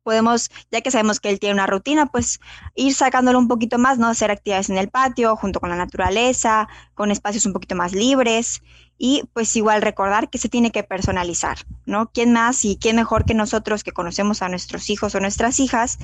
podemos, 0.08 0.50
ya 0.72 0.80
que 0.80 0.90
sabemos 0.90 1.20
que 1.20 1.28
él 1.28 1.38
tiene 1.38 1.52
una 1.52 1.66
rutina, 1.66 2.06
pues 2.06 2.40
ir 2.74 2.94
sacándolo 2.94 3.38
un 3.38 3.46
poquito 3.46 3.76
más, 3.76 3.98
¿no? 3.98 4.06
Hacer 4.06 4.30
actividades 4.30 4.70
en 4.70 4.78
el 4.78 4.88
patio, 4.88 5.36
junto 5.36 5.60
con 5.60 5.68
la 5.68 5.76
naturaleza, 5.76 6.66
con 6.94 7.10
espacios 7.10 7.44
un 7.44 7.52
poquito 7.52 7.74
más 7.74 7.92
libres 7.92 8.62
y 8.96 9.24
pues 9.34 9.54
igual 9.54 9.82
recordar 9.82 10.30
que 10.30 10.38
se 10.38 10.48
tiene 10.48 10.70
que 10.70 10.82
personalizar, 10.82 11.58
¿no? 11.84 12.10
¿Quién 12.10 12.32
más 12.32 12.64
y 12.64 12.78
quién 12.80 12.96
mejor 12.96 13.26
que 13.26 13.34
nosotros 13.34 13.84
que 13.84 13.92
conocemos 13.92 14.40
a 14.40 14.48
nuestros 14.48 14.88
hijos 14.88 15.14
o 15.14 15.20
nuestras 15.20 15.60
hijas 15.60 15.98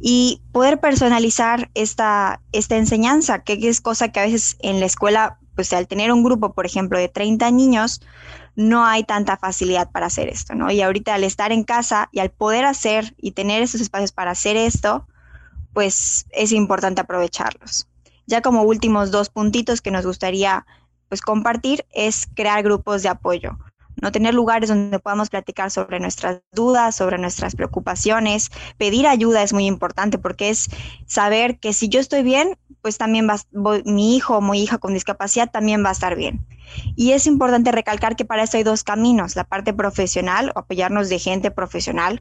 y 0.00 0.42
poder 0.52 0.78
personalizar 0.78 1.70
esta, 1.72 2.42
esta 2.52 2.76
enseñanza, 2.76 3.42
que 3.42 3.58
es 3.66 3.80
cosa 3.80 4.12
que 4.12 4.20
a 4.20 4.26
veces 4.26 4.58
en 4.60 4.80
la 4.80 4.86
escuela, 4.86 5.38
pues 5.56 5.72
al 5.72 5.88
tener 5.88 6.12
un 6.12 6.22
grupo, 6.22 6.52
por 6.52 6.66
ejemplo, 6.66 6.98
de 6.98 7.08
30 7.08 7.50
niños, 7.50 8.00
no 8.54 8.86
hay 8.86 9.02
tanta 9.02 9.36
facilidad 9.36 9.90
para 9.90 10.06
hacer 10.06 10.28
esto, 10.28 10.54
¿no? 10.54 10.70
Y 10.70 10.82
ahorita 10.82 11.14
al 11.14 11.24
estar 11.24 11.50
en 11.50 11.64
casa 11.64 12.08
y 12.12 12.20
al 12.20 12.30
poder 12.30 12.64
hacer 12.64 13.14
y 13.16 13.32
tener 13.32 13.62
esos 13.62 13.80
espacios 13.80 14.12
para 14.12 14.30
hacer 14.30 14.56
esto, 14.56 15.08
pues 15.72 16.26
es 16.30 16.52
importante 16.52 17.00
aprovecharlos. 17.00 17.88
Ya 18.26 18.42
como 18.42 18.62
últimos 18.62 19.10
dos 19.10 19.30
puntitos 19.30 19.80
que 19.80 19.90
nos 19.90 20.06
gustaría 20.06 20.66
pues 21.08 21.20
compartir 21.20 21.86
es 21.92 22.28
crear 22.34 22.62
grupos 22.62 23.02
de 23.02 23.08
apoyo. 23.08 23.58
No 24.00 24.12
tener 24.12 24.34
lugares 24.34 24.68
donde 24.68 24.98
podamos 24.98 25.30
platicar 25.30 25.70
sobre 25.70 26.00
nuestras 26.00 26.40
dudas, 26.52 26.96
sobre 26.96 27.18
nuestras 27.18 27.56
preocupaciones. 27.56 28.50
Pedir 28.76 29.06
ayuda 29.06 29.42
es 29.42 29.52
muy 29.52 29.66
importante 29.66 30.18
porque 30.18 30.50
es 30.50 30.68
saber 31.06 31.58
que 31.58 31.72
si 31.72 31.88
yo 31.88 32.00
estoy 32.00 32.22
bien, 32.22 32.58
pues 32.82 32.98
también 32.98 33.28
va, 33.28 33.36
mi 33.84 34.16
hijo 34.16 34.36
o 34.36 34.40
mi 34.40 34.62
hija 34.62 34.78
con 34.78 34.94
discapacidad 34.94 35.50
también 35.50 35.84
va 35.84 35.88
a 35.88 35.92
estar 35.92 36.14
bien. 36.14 36.46
Y 36.94 37.12
es 37.12 37.26
importante 37.26 37.72
recalcar 37.72 38.16
que 38.16 38.24
para 38.24 38.42
eso 38.42 38.56
hay 38.56 38.62
dos 38.62 38.84
caminos, 38.84 39.34
la 39.36 39.44
parte 39.44 39.72
profesional, 39.72 40.52
o 40.54 40.58
apoyarnos 40.60 41.08
de 41.08 41.18
gente 41.18 41.50
profesional 41.50 42.20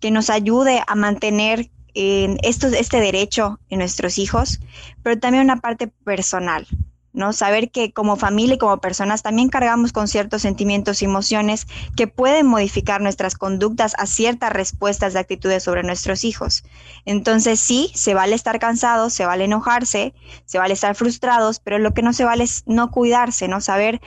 que 0.00 0.10
nos 0.10 0.30
ayude 0.30 0.82
a 0.86 0.94
mantener 0.94 1.70
esto, 1.94 2.66
este 2.68 3.00
derecho 3.00 3.58
en 3.70 3.78
nuestros 3.78 4.18
hijos, 4.18 4.60
pero 5.02 5.18
también 5.18 5.44
una 5.44 5.60
parte 5.60 5.88
personal, 5.88 6.66
¿no? 7.16 7.32
Saber 7.32 7.70
que 7.70 7.92
como 7.92 8.16
familia 8.16 8.54
y 8.54 8.58
como 8.58 8.76
personas 8.78 9.22
también 9.22 9.48
cargamos 9.48 9.90
con 9.90 10.06
ciertos 10.06 10.42
sentimientos 10.42 11.02
y 11.02 11.06
emociones 11.06 11.66
que 11.96 12.06
pueden 12.06 12.46
modificar 12.46 13.00
nuestras 13.00 13.34
conductas 13.34 13.94
a 13.98 14.06
ciertas 14.06 14.52
respuestas 14.52 15.14
de 15.14 15.20
actitudes 15.20 15.64
sobre 15.64 15.82
nuestros 15.82 16.24
hijos. 16.24 16.62
Entonces 17.06 17.58
sí, 17.58 17.90
se 17.94 18.14
vale 18.14 18.36
estar 18.36 18.58
cansados, 18.58 19.14
se 19.14 19.24
vale 19.24 19.44
enojarse, 19.44 20.14
se 20.44 20.58
vale 20.58 20.74
estar 20.74 20.94
frustrados, 20.94 21.58
pero 21.58 21.78
lo 21.78 21.94
que 21.94 22.02
no 22.02 22.12
se 22.12 22.24
vale 22.24 22.44
es 22.44 22.62
no 22.66 22.90
cuidarse, 22.90 23.48
¿no? 23.48 23.60
Saber 23.62 24.00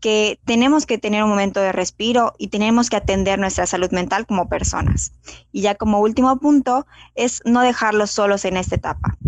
que 0.00 0.38
tenemos 0.44 0.86
que 0.86 0.98
tener 0.98 1.22
un 1.22 1.30
momento 1.30 1.60
de 1.60 1.72
respiro 1.72 2.34
y 2.38 2.48
tenemos 2.48 2.88
que 2.88 2.96
atender 2.96 3.38
nuestra 3.38 3.66
salud 3.66 3.90
mental 3.90 4.26
como 4.26 4.48
personas. 4.48 5.12
Y 5.52 5.60
ya 5.60 5.74
como 5.74 6.00
último 6.00 6.38
punto 6.40 6.86
es 7.14 7.42
no 7.44 7.60
dejarlos 7.60 8.10
solos 8.10 8.44
en 8.46 8.56
esta 8.56 8.74
etapa 8.74 9.18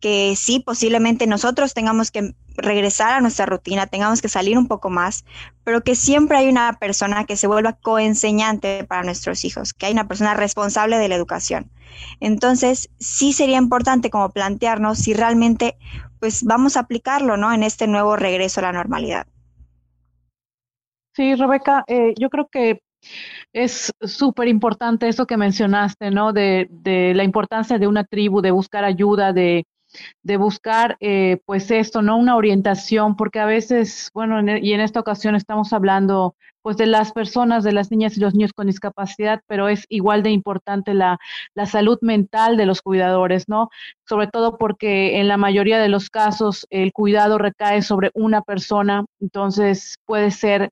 que 0.00 0.34
sí, 0.36 0.60
posiblemente 0.60 1.26
nosotros 1.26 1.74
tengamos 1.74 2.10
que 2.10 2.34
regresar 2.56 3.12
a 3.12 3.20
nuestra 3.20 3.46
rutina, 3.46 3.86
tengamos 3.86 4.22
que 4.22 4.28
salir 4.28 4.58
un 4.58 4.66
poco 4.66 4.90
más, 4.90 5.24
pero 5.64 5.82
que 5.82 5.94
siempre 5.94 6.38
hay 6.38 6.48
una 6.48 6.72
persona 6.74 7.24
que 7.24 7.36
se 7.36 7.46
vuelva 7.46 7.74
coenseñante 7.74 8.84
para 8.84 9.02
nuestros 9.02 9.44
hijos, 9.44 9.74
que 9.74 9.86
hay 9.86 9.92
una 9.92 10.08
persona 10.08 10.34
responsable 10.34 10.98
de 10.98 11.08
la 11.08 11.14
educación. 11.14 11.70
Entonces, 12.20 12.88
sí 12.98 13.32
sería 13.32 13.58
importante 13.58 14.10
como 14.10 14.30
plantearnos 14.30 14.98
si 14.98 15.12
realmente 15.12 15.76
pues 16.18 16.44
vamos 16.44 16.76
a 16.76 16.80
aplicarlo, 16.80 17.36
¿no? 17.36 17.52
En 17.52 17.62
este 17.62 17.86
nuevo 17.86 18.16
regreso 18.16 18.60
a 18.60 18.64
la 18.64 18.72
normalidad. 18.72 19.26
Sí, 21.14 21.34
Rebeca, 21.34 21.84
eh, 21.86 22.14
yo 22.18 22.28
creo 22.28 22.48
que 22.50 22.82
es 23.52 23.90
súper 24.02 24.48
importante 24.48 25.08
eso 25.08 25.26
que 25.26 25.36
mencionaste, 25.36 26.10
¿no? 26.10 26.32
De, 26.32 26.68
de, 26.70 27.14
la 27.14 27.24
importancia 27.24 27.78
de 27.78 27.86
una 27.86 28.04
tribu, 28.04 28.42
de 28.42 28.50
buscar 28.50 28.84
ayuda, 28.84 29.32
de, 29.32 29.64
de 30.22 30.36
buscar, 30.36 30.96
eh, 31.00 31.40
pues 31.46 31.70
esto, 31.70 32.02
¿no? 32.02 32.16
Una 32.16 32.36
orientación, 32.36 33.16
porque 33.16 33.40
a 33.40 33.46
veces, 33.46 34.10
bueno, 34.14 34.40
e, 34.40 34.60
y 34.60 34.72
en 34.72 34.80
esta 34.80 35.00
ocasión 35.00 35.34
estamos 35.34 35.72
hablando, 35.72 36.34
pues, 36.62 36.76
de 36.76 36.86
las 36.86 37.12
personas, 37.12 37.64
de 37.64 37.72
las 37.72 37.90
niñas 37.90 38.16
y 38.16 38.20
los 38.20 38.34
niños 38.34 38.52
con 38.52 38.66
discapacidad, 38.66 39.40
pero 39.46 39.68
es 39.68 39.86
igual 39.88 40.22
de 40.22 40.30
importante 40.30 40.94
la, 40.94 41.18
la 41.54 41.66
salud 41.66 41.98
mental 42.02 42.56
de 42.56 42.66
los 42.66 42.82
cuidadores, 42.82 43.48
¿no? 43.48 43.70
Sobre 44.08 44.28
todo 44.28 44.58
porque 44.58 45.20
en 45.20 45.28
la 45.28 45.36
mayoría 45.36 45.78
de 45.78 45.88
los 45.88 46.10
casos 46.10 46.66
el 46.70 46.92
cuidado 46.92 47.38
recae 47.38 47.82
sobre 47.82 48.10
una 48.14 48.42
persona, 48.42 49.04
entonces 49.20 49.96
puede 50.04 50.30
ser 50.30 50.70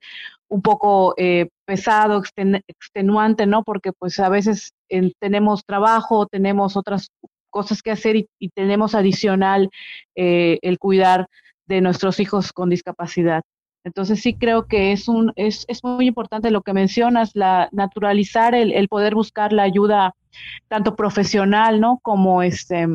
un 0.49 0.61
poco 0.61 1.13
eh, 1.17 1.49
pesado, 1.65 2.21
extenuante, 2.67 3.45
¿no? 3.45 3.63
Porque 3.63 3.93
pues 3.93 4.19
a 4.19 4.29
veces 4.29 4.73
tenemos 5.19 5.63
trabajo, 5.63 6.25
tenemos 6.25 6.75
otras 6.75 7.11
cosas 7.49 7.81
que 7.81 7.91
hacer 7.91 8.15
y, 8.15 8.49
tenemos 8.53 8.95
adicional 8.95 9.69
eh, 10.15 10.59
el 10.61 10.79
cuidar 10.79 11.27
de 11.67 11.81
nuestros 11.81 12.19
hijos 12.19 12.51
con 12.51 12.69
discapacidad. 12.69 13.43
Entonces 13.83 14.21
sí 14.21 14.35
creo 14.35 14.67
que 14.67 14.91
es 14.91 15.07
un 15.07 15.31
es, 15.35 15.65
es 15.67 15.83
muy 15.83 16.07
importante 16.07 16.51
lo 16.51 16.61
que 16.61 16.73
mencionas, 16.73 17.31
la 17.33 17.69
naturalizar 17.71 18.53
el, 18.53 18.87
poder 18.89 19.15
buscar 19.15 19.53
la 19.53 19.63
ayuda 19.63 20.15
tanto 20.67 20.95
profesional, 20.95 21.79
¿no? 21.79 21.99
Como 22.01 22.43
este 22.43 22.87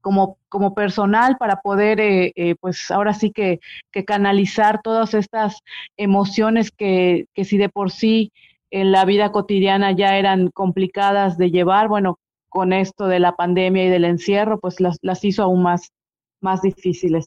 como, 0.00 0.38
como 0.48 0.72
personal 0.72 1.36
para 1.36 1.56
poder, 1.62 1.98
eh, 2.00 2.32
eh, 2.36 2.54
pues 2.60 2.92
ahora 2.92 3.12
sí 3.12 3.32
que, 3.32 3.58
canalizar 4.06 4.80
todas 4.80 5.14
estas 5.14 5.62
emociones 5.96 6.70
que, 6.70 7.26
que 7.34 7.44
si 7.44 7.58
de 7.58 7.68
por 7.68 7.90
sí 7.90 8.32
en 8.70 8.92
la 8.92 9.04
vida 9.04 9.32
cotidiana 9.32 9.90
ya 9.92 10.16
eran 10.16 10.50
complicadas 10.50 11.38
de 11.38 11.50
llevar, 11.50 11.88
bueno, 11.88 12.20
con 12.56 12.72
esto 12.72 13.06
de 13.06 13.20
la 13.20 13.36
pandemia 13.36 13.84
y 13.84 13.90
del 13.90 14.06
encierro, 14.06 14.58
pues 14.58 14.80
las, 14.80 14.96
las 15.02 15.22
hizo 15.24 15.42
aún 15.42 15.62
más, 15.62 15.92
más 16.40 16.62
difíciles. 16.62 17.26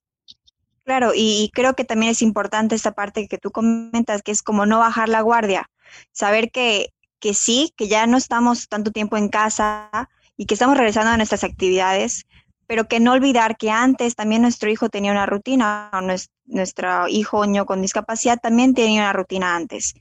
Claro, 0.85 1.11
y 1.13 1.51
creo 1.53 1.75
que 1.75 1.85
también 1.85 2.13
es 2.13 2.23
importante 2.23 2.73
esta 2.73 2.93
parte 2.93 3.27
que 3.27 3.37
tú 3.37 3.51
comentas, 3.51 4.23
que 4.23 4.31
es 4.31 4.41
como 4.41 4.65
no 4.65 4.79
bajar 4.79 5.07
la 5.07 5.21
guardia, 5.21 5.69
saber 6.11 6.49
que, 6.49 6.87
que 7.19 7.35
sí, 7.35 7.71
que 7.77 7.87
ya 7.87 8.07
no 8.07 8.17
estamos 8.17 8.67
tanto 8.69 8.89
tiempo 8.89 9.17
en 9.17 9.29
casa 9.29 10.09
y 10.35 10.47
que 10.47 10.55
estamos 10.55 10.75
regresando 10.75 11.11
a 11.11 11.17
nuestras 11.17 11.43
actividades, 11.43 12.25
pero 12.69 12.87
que 12.87 12.99
no 12.99 13.13
olvidar 13.13 13.57
que 13.57 13.71
antes 13.71 14.15
también 14.15 14.43
nuestro 14.43 14.69
hijo 14.69 14.89
tenía 14.89 15.11
una 15.11 15.25
rutina, 15.25 15.89
nuestro 16.45 17.07
hijo 17.07 17.43
niño 17.47 17.65
con 17.65 17.81
discapacidad 17.81 18.37
también 18.39 18.75
tenía 18.75 19.01
una 19.01 19.13
rutina 19.13 19.55
antes. 19.55 19.95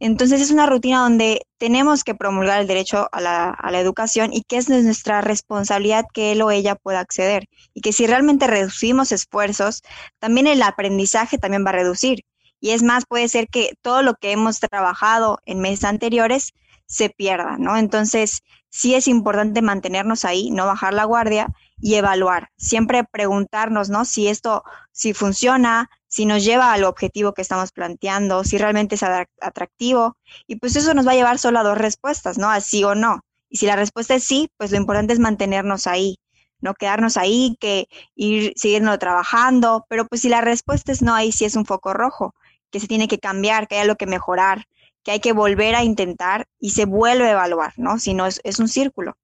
Entonces 0.00 0.40
es 0.40 0.50
una 0.50 0.64
rutina 0.64 1.00
donde 1.00 1.42
tenemos 1.58 2.02
que 2.02 2.14
promulgar 2.14 2.62
el 2.62 2.66
derecho 2.66 3.10
a 3.12 3.20
la, 3.20 3.50
a 3.50 3.70
la 3.70 3.78
educación 3.78 4.32
y 4.32 4.40
que 4.40 4.56
es 4.56 4.70
nuestra 4.70 5.20
responsabilidad 5.20 6.06
que 6.14 6.32
él 6.32 6.40
o 6.40 6.50
ella 6.50 6.76
pueda 6.76 7.00
acceder. 7.00 7.46
Y 7.74 7.82
que 7.82 7.92
si 7.92 8.06
realmente 8.06 8.46
reducimos 8.46 9.12
esfuerzos, 9.12 9.82
también 10.18 10.46
el 10.46 10.62
aprendizaje 10.62 11.36
también 11.36 11.62
va 11.62 11.70
a 11.70 11.74
reducir. 11.74 12.24
Y 12.58 12.70
es 12.70 12.82
más, 12.82 13.04
puede 13.04 13.28
ser 13.28 13.48
que 13.48 13.74
todo 13.82 14.00
lo 14.00 14.14
que 14.14 14.32
hemos 14.32 14.60
trabajado 14.60 15.40
en 15.44 15.60
meses 15.60 15.84
anteriores 15.84 16.54
se 16.86 17.10
pierda, 17.10 17.56
¿no? 17.58 17.76
Entonces, 17.76 18.40
sí 18.74 18.96
es 18.96 19.06
importante 19.06 19.62
mantenernos 19.62 20.24
ahí, 20.24 20.50
no 20.50 20.66
bajar 20.66 20.94
la 20.94 21.04
guardia 21.04 21.46
y 21.80 21.94
evaluar. 21.94 22.48
Siempre 22.56 23.04
preguntarnos, 23.04 23.88
¿no? 23.88 24.04
Si 24.04 24.26
esto, 24.26 24.64
si 24.90 25.14
funciona, 25.14 25.88
si 26.08 26.26
nos 26.26 26.44
lleva 26.44 26.72
al 26.72 26.82
objetivo 26.82 27.34
que 27.34 27.42
estamos 27.42 27.70
planteando, 27.70 28.42
si 28.42 28.58
realmente 28.58 28.96
es 28.96 29.04
atractivo. 29.04 30.16
Y 30.48 30.56
pues 30.56 30.74
eso 30.74 30.92
nos 30.92 31.06
va 31.06 31.12
a 31.12 31.14
llevar 31.14 31.38
solo 31.38 31.60
a 31.60 31.62
dos 31.62 31.78
respuestas, 31.78 32.36
¿no? 32.36 32.50
A 32.50 32.60
sí 32.60 32.82
o 32.82 32.96
no. 32.96 33.20
Y 33.48 33.58
si 33.58 33.66
la 33.66 33.76
respuesta 33.76 34.16
es 34.16 34.24
sí, 34.24 34.50
pues 34.56 34.72
lo 34.72 34.76
importante 34.76 35.12
es 35.12 35.20
mantenernos 35.20 35.86
ahí, 35.86 36.16
no 36.58 36.74
quedarnos 36.74 37.16
ahí, 37.16 37.56
que 37.60 37.86
ir 38.16 38.54
siguiendo 38.56 38.98
trabajando. 38.98 39.86
Pero 39.88 40.04
pues 40.06 40.22
si 40.22 40.28
la 40.28 40.40
respuesta 40.40 40.90
es 40.90 41.00
no, 41.00 41.14
ahí 41.14 41.30
sí 41.30 41.44
es 41.44 41.54
un 41.54 41.64
foco 41.64 41.94
rojo, 41.94 42.34
que 42.72 42.80
se 42.80 42.88
tiene 42.88 43.06
que 43.06 43.20
cambiar, 43.20 43.68
que 43.68 43.76
hay 43.76 43.82
algo 43.82 43.94
que 43.94 44.06
mejorar, 44.06 44.64
que 45.04 45.12
hay 45.12 45.20
que 45.20 45.32
volver 45.32 45.74
a 45.74 45.84
intentar 45.84 46.46
y 46.58 46.70
se 46.70 46.86
vuelve 46.86 47.28
a 47.28 47.32
evaluar, 47.32 47.72
¿no? 47.76 47.98
Si 47.98 48.14
no, 48.14 48.26
es, 48.26 48.40
es 48.44 48.58
un 48.58 48.68
círculo. 48.68 49.16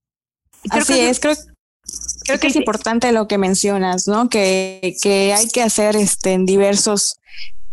Así 0.71 1.01
es, 1.01 1.21
creo, 1.21 1.35
Creo 2.25 2.39
que 2.39 2.49
es 2.49 2.57
importante 2.57 3.13
lo 3.13 3.27
que 3.27 3.39
mencionas, 3.39 4.07
¿no? 4.07 4.29
Que, 4.29 4.95
que 5.03 5.33
hay 5.33 5.49
que 5.49 5.63
hacer 5.63 5.97
este, 5.97 6.33
en 6.33 6.47
diversos, 6.47 7.17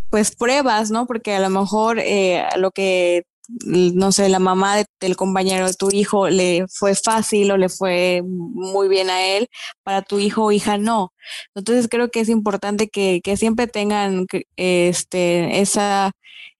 pues, 0.09 0.35
pruebas, 0.35 0.89
¿no? 0.89 1.05
Porque 1.05 1.35
a 1.35 1.39
lo 1.39 1.49
mejor 1.49 1.99
eh, 1.99 2.45
lo 2.57 2.71
que, 2.71 3.25
no 3.65 4.11
sé, 4.11 4.29
la 4.29 4.39
mamá 4.39 4.83
del 4.99 5.15
compañero 5.15 5.67
de 5.67 5.73
tu 5.73 5.89
hijo 5.91 6.29
le 6.29 6.65
fue 6.69 6.95
fácil 6.95 7.51
o 7.51 7.57
le 7.57 7.69
fue 7.69 8.23
muy 8.25 8.87
bien 8.87 9.09
a 9.09 9.25
él, 9.25 9.47
para 9.83 10.01
tu 10.01 10.17
hijo 10.19 10.45
o 10.45 10.51
hija 10.51 10.77
no. 10.77 11.13
Entonces 11.53 11.87
creo 11.89 12.09
que 12.09 12.21
es 12.21 12.29
importante 12.29 12.87
que, 12.87 13.21
que 13.23 13.37
siempre 13.37 13.67
tengan 13.67 14.25
este, 14.55 15.59
esa 15.59 16.11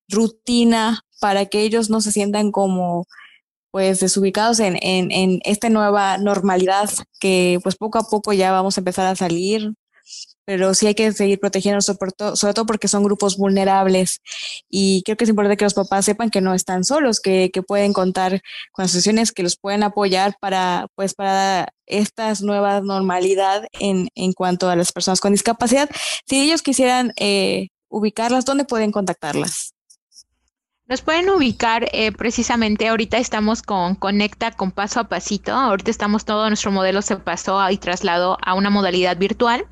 rutina 0.10 1.02
para 1.19 1.45
que 1.45 1.62
ellos 1.62 1.89
no 1.89 2.01
se 2.01 2.12
sientan 2.12 2.51
como 2.51 3.06
pues 3.71 3.99
desubicados 3.99 4.60
en, 4.60 4.77
en, 4.82 5.12
en 5.12 5.39
esta 5.43 5.69
nueva 5.69 6.17
normalidad 6.17 6.89
que 7.19 7.60
pues 7.63 7.75
poco 7.75 7.99
a 7.99 8.10
poco 8.10 8.34
ya 8.34 8.51
vamos 8.51 8.77
a 8.77 8.82
empezar 8.82 9.06
a 9.06 9.15
salir, 9.15 9.73
pero 10.45 10.73
sí 10.73 10.88
hay 10.88 10.95
que 10.95 11.12
seguir 11.12 11.39
todo, 12.17 12.36
sobre 12.38 12.53
todo 12.53 12.65
porque 12.65 12.88
son 12.88 13.03
grupos 13.03 13.38
vulnerables 13.38 14.21
y 14.69 15.03
creo 15.03 15.17
que 15.17 15.25
es 15.25 15.30
importante 15.30 15.58
que 15.58 15.65
los 15.65 15.73
papás 15.73 16.06
sepan 16.06 16.30
que 16.30 16.39
no 16.39 16.53
están 16.53 16.86
solos, 16.86 17.19
que, 17.19 17.51
que 17.53 17.62
pueden 17.62 17.91
contar 17.91 18.41
con 18.71 18.86
asociaciones 18.86 19.34
que 19.34 19.43
los 19.43 19.58
pueden 19.58 19.84
apoyar 19.84 20.38
para 20.39 20.88
pues 20.95 21.13
para 21.13 21.67
esta 21.86 22.34
nueva 22.41 22.80
normalidad 22.82 23.67
en, 23.73 24.08
en 24.15 24.32
cuanto 24.34 24.69
a 24.69 24.75
las 24.77 24.93
personas 24.93 25.19
con 25.19 25.34
discapacidad. 25.34 25.89
Si 26.25 26.41
ellos 26.41 26.62
quisieran 26.62 27.12
eh, 27.17 27.67
ubicarlas, 27.89 28.45
¿dónde 28.45 28.63
pueden 28.63 28.91
contactarlas? 28.91 29.73
Nos 30.88 31.02
pueden 31.02 31.30
ubicar 31.30 31.89
eh, 31.91 32.13
precisamente, 32.13 32.88
ahorita 32.88 33.17
estamos 33.17 33.62
con 33.62 33.95
Conecta 33.95 34.54
con 34.54 34.71
paso 34.71 35.02
a 35.02 35.10
pasito, 35.10 35.52
ahorita 35.52 35.91
estamos 35.91 36.23
todo 36.23 36.47
nuestro 36.47 36.71
modelo 36.71 37.02
se 37.02 37.17
pasó 37.17 37.69
y 37.69 37.78
trasladó 37.78 38.38
a 38.41 38.54
una 38.54 38.69
modalidad 38.69 39.17
virtual. 39.17 39.67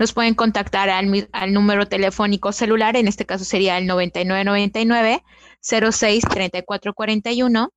Nos 0.00 0.12
pueden 0.12 0.34
contactar 0.34 0.90
al, 0.90 1.28
al 1.30 1.52
número 1.52 1.86
telefónico 1.86 2.50
celular, 2.50 2.96
en 2.96 3.06
este 3.06 3.24
caso 3.24 3.44
sería 3.44 3.78
el 3.78 3.86
9999 3.86 5.22
06 5.60 6.24
3441. 6.28 7.70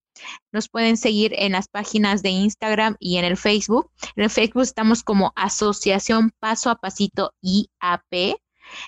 Nos 0.51 0.67
pueden 0.67 0.97
seguir 0.97 1.33
en 1.37 1.51
las 1.51 1.67
páginas 1.67 2.23
de 2.23 2.29
Instagram 2.29 2.95
y 2.99 3.17
en 3.17 3.25
el 3.25 3.37
Facebook. 3.37 3.91
En 4.15 4.23
el 4.23 4.29
Facebook 4.31 4.63
estamos 4.63 5.03
como 5.03 5.31
Asociación 5.35 6.31
Paso 6.39 6.71
a 6.71 6.75
Pasito 6.75 7.33
IAP. 7.41 8.39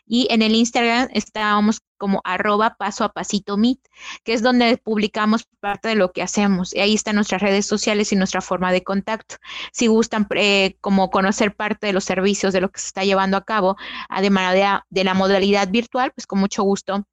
Y 0.05 0.27
en 0.29 0.41
el 0.41 0.55
Instagram 0.55 1.09
estábamos 1.13 1.81
como 1.97 2.21
arroba 2.23 2.75
paso 2.77 3.03
a 3.03 3.13
pasito 3.13 3.57
meet, 3.57 3.79
que 4.23 4.33
es 4.33 4.41
donde 4.41 4.77
publicamos 4.77 5.45
parte 5.59 5.89
de 5.89 5.95
lo 5.95 6.11
que 6.11 6.23
hacemos. 6.23 6.73
Y 6.73 6.79
ahí 6.79 6.95
están 6.95 7.15
nuestras 7.15 7.41
redes 7.41 7.65
sociales 7.65 8.11
y 8.11 8.15
nuestra 8.15 8.41
forma 8.41 8.71
de 8.71 8.83
contacto. 8.83 9.35
Si 9.71 9.87
gustan 9.87 10.27
eh, 10.35 10.77
como 10.81 11.11
conocer 11.11 11.55
parte 11.55 11.87
de 11.87 11.93
los 11.93 12.03
servicios 12.03 12.53
de 12.53 12.61
lo 12.61 12.69
que 12.71 12.79
se 12.79 12.87
está 12.87 13.03
llevando 13.03 13.37
a 13.37 13.45
cabo, 13.45 13.77
además 14.09 14.55
de, 14.89 15.03
la 15.03 15.13
modalidad 15.13 15.69
virtual, 15.69 16.11
pues 16.15 16.25
con 16.25 16.39
mucho 16.39 16.63
gusto 16.63 17.05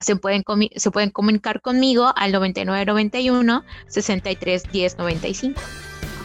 se 0.00 0.16
pueden, 0.16 0.42
se 0.76 0.90
pueden 0.90 1.10
comunicar 1.10 1.60
conmigo 1.60 2.12
al 2.16 2.32
9991 2.32 3.64
63 3.86 4.72
10 4.72 4.98
95. 4.98 5.60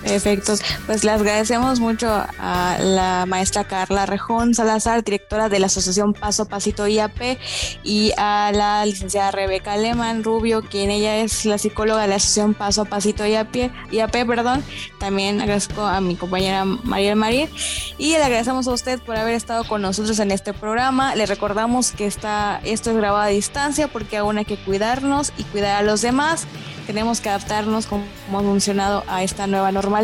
Perfecto. 0.08 0.54
Pues 0.86 1.04
le 1.04 1.12
agradecemos 1.12 1.80
mucho 1.80 2.08
a 2.10 2.78
la 2.80 3.26
maestra 3.28 3.65
Carla 3.65 4.06
Rejón 4.06 4.56
Salazar, 4.56 5.04
directora 5.04 5.50
de 5.50 5.60
la 5.60 5.67
Asociación 5.67 6.13
Paso 6.13 6.46
Pasito 6.46 6.88
IAP, 6.88 7.38
y 7.84 8.13
a 8.17 8.52
la 8.54 8.86
licenciada 8.86 9.32
Rebeca 9.32 9.76
Lehmann 9.78 10.24
Rubio, 10.24 10.62
quien 10.62 10.89
ella 10.91 11.17
es 11.17 11.46
la 11.46 11.58
psicóloga 11.58 12.04
de 12.04 12.08
la 12.08 12.15
Asociación 12.15 12.54
Paso 12.54 12.86
Pasito 12.86 13.26
IAP, 13.26 13.72
IAP 13.91 14.26
perdón. 14.26 14.63
También 15.00 15.41
agradezco 15.41 15.82
a 15.86 16.02
mi 16.02 16.15
compañera 16.15 16.65
Mariel 16.65 17.15
María 17.15 17.48
y 17.98 18.12
le 18.12 18.24
agradecemos 18.24 18.67
a 18.67 18.72
usted 18.72 19.00
por 19.00 19.17
haber 19.17 19.34
estado 19.34 19.63
con 19.65 19.82
nosotros 19.82 20.20
en 20.20 20.32
este 20.32 20.54
programa. 20.54 21.15
Le 21.15 21.26
recordamos 21.26 21.91
que 21.91 22.08
está, 22.08 22.62
esto 22.63 22.91
es 22.91 22.98
grabado 22.98 23.24
a 23.24 23.28
distancia 23.28 23.88
porque 23.88 24.17
aún 24.17 24.38
hay 24.38 24.46
que 24.46 24.58
cuidarnos 24.58 25.34
y 25.38 25.43
cuidar 25.43 25.76
a 25.78 25.82
los 25.82 26.02
demás. 26.02 26.48
Tenemos 26.88 27.20
que 27.20 27.28
adaptarnos, 27.28 27.86
como 27.86 28.06
hemos 28.30 28.43
mencionado, 28.43 29.04
a 29.10 29.22
esta 29.22 29.46
nueva 29.46 29.74
norma 29.74 29.96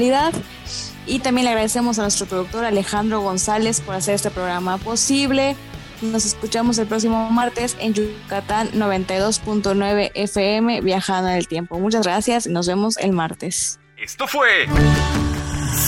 Y 1.05 1.19
también 1.19 1.45
le 1.45 1.51
agradecemos 1.51 1.99
a 1.99 2.03
nuestro 2.03 2.25
productor 2.25 2.65
Alejandro 2.65 3.21
González 3.21 3.81
por 3.81 3.95
hacer 3.95 4.15
este 4.15 4.31
programa 4.31 4.77
posible. 4.77 5.55
Nos 6.01 6.25
escuchamos 6.25 6.77
el 6.79 6.87
próximo 6.87 7.29
martes 7.29 7.77
en 7.79 7.93
Yucatán 7.93 8.71
92.9 8.71 10.11
FM 10.15 10.81
Viajando 10.81 11.29
en 11.29 11.37
el 11.37 11.47
Tiempo. 11.47 11.79
Muchas 11.79 12.05
gracias 12.05 12.45
y 12.47 12.49
nos 12.49 12.67
vemos 12.67 12.97
el 12.97 13.11
martes. 13.11 13.79
Esto 13.97 14.27
fue 14.27 14.67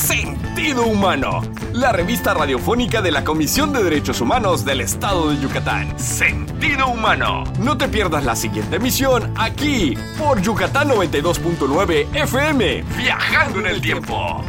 Sentido 0.05 0.85
Humano, 0.85 1.41
la 1.73 1.91
revista 1.91 2.35
radiofónica 2.35 3.01
de 3.01 3.11
la 3.11 3.23
Comisión 3.23 3.73
de 3.73 3.83
Derechos 3.83 4.21
Humanos 4.21 4.63
del 4.63 4.81
Estado 4.81 5.31
de 5.31 5.41
Yucatán. 5.41 5.97
Sentido 5.97 6.89
Humano. 6.89 7.43
No 7.59 7.75
te 7.75 7.87
pierdas 7.87 8.23
la 8.23 8.35
siguiente 8.35 8.75
emisión 8.75 9.33
aquí 9.35 9.97
por 10.19 10.39
Yucatán 10.41 10.89
92.9 10.89 12.15
FM 12.15 12.83
Viajando 12.95 13.59
en 13.61 13.65
el 13.65 13.81
Tiempo. 13.81 14.43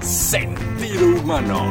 Sentido 0.00 1.20
Humano. 1.20 1.68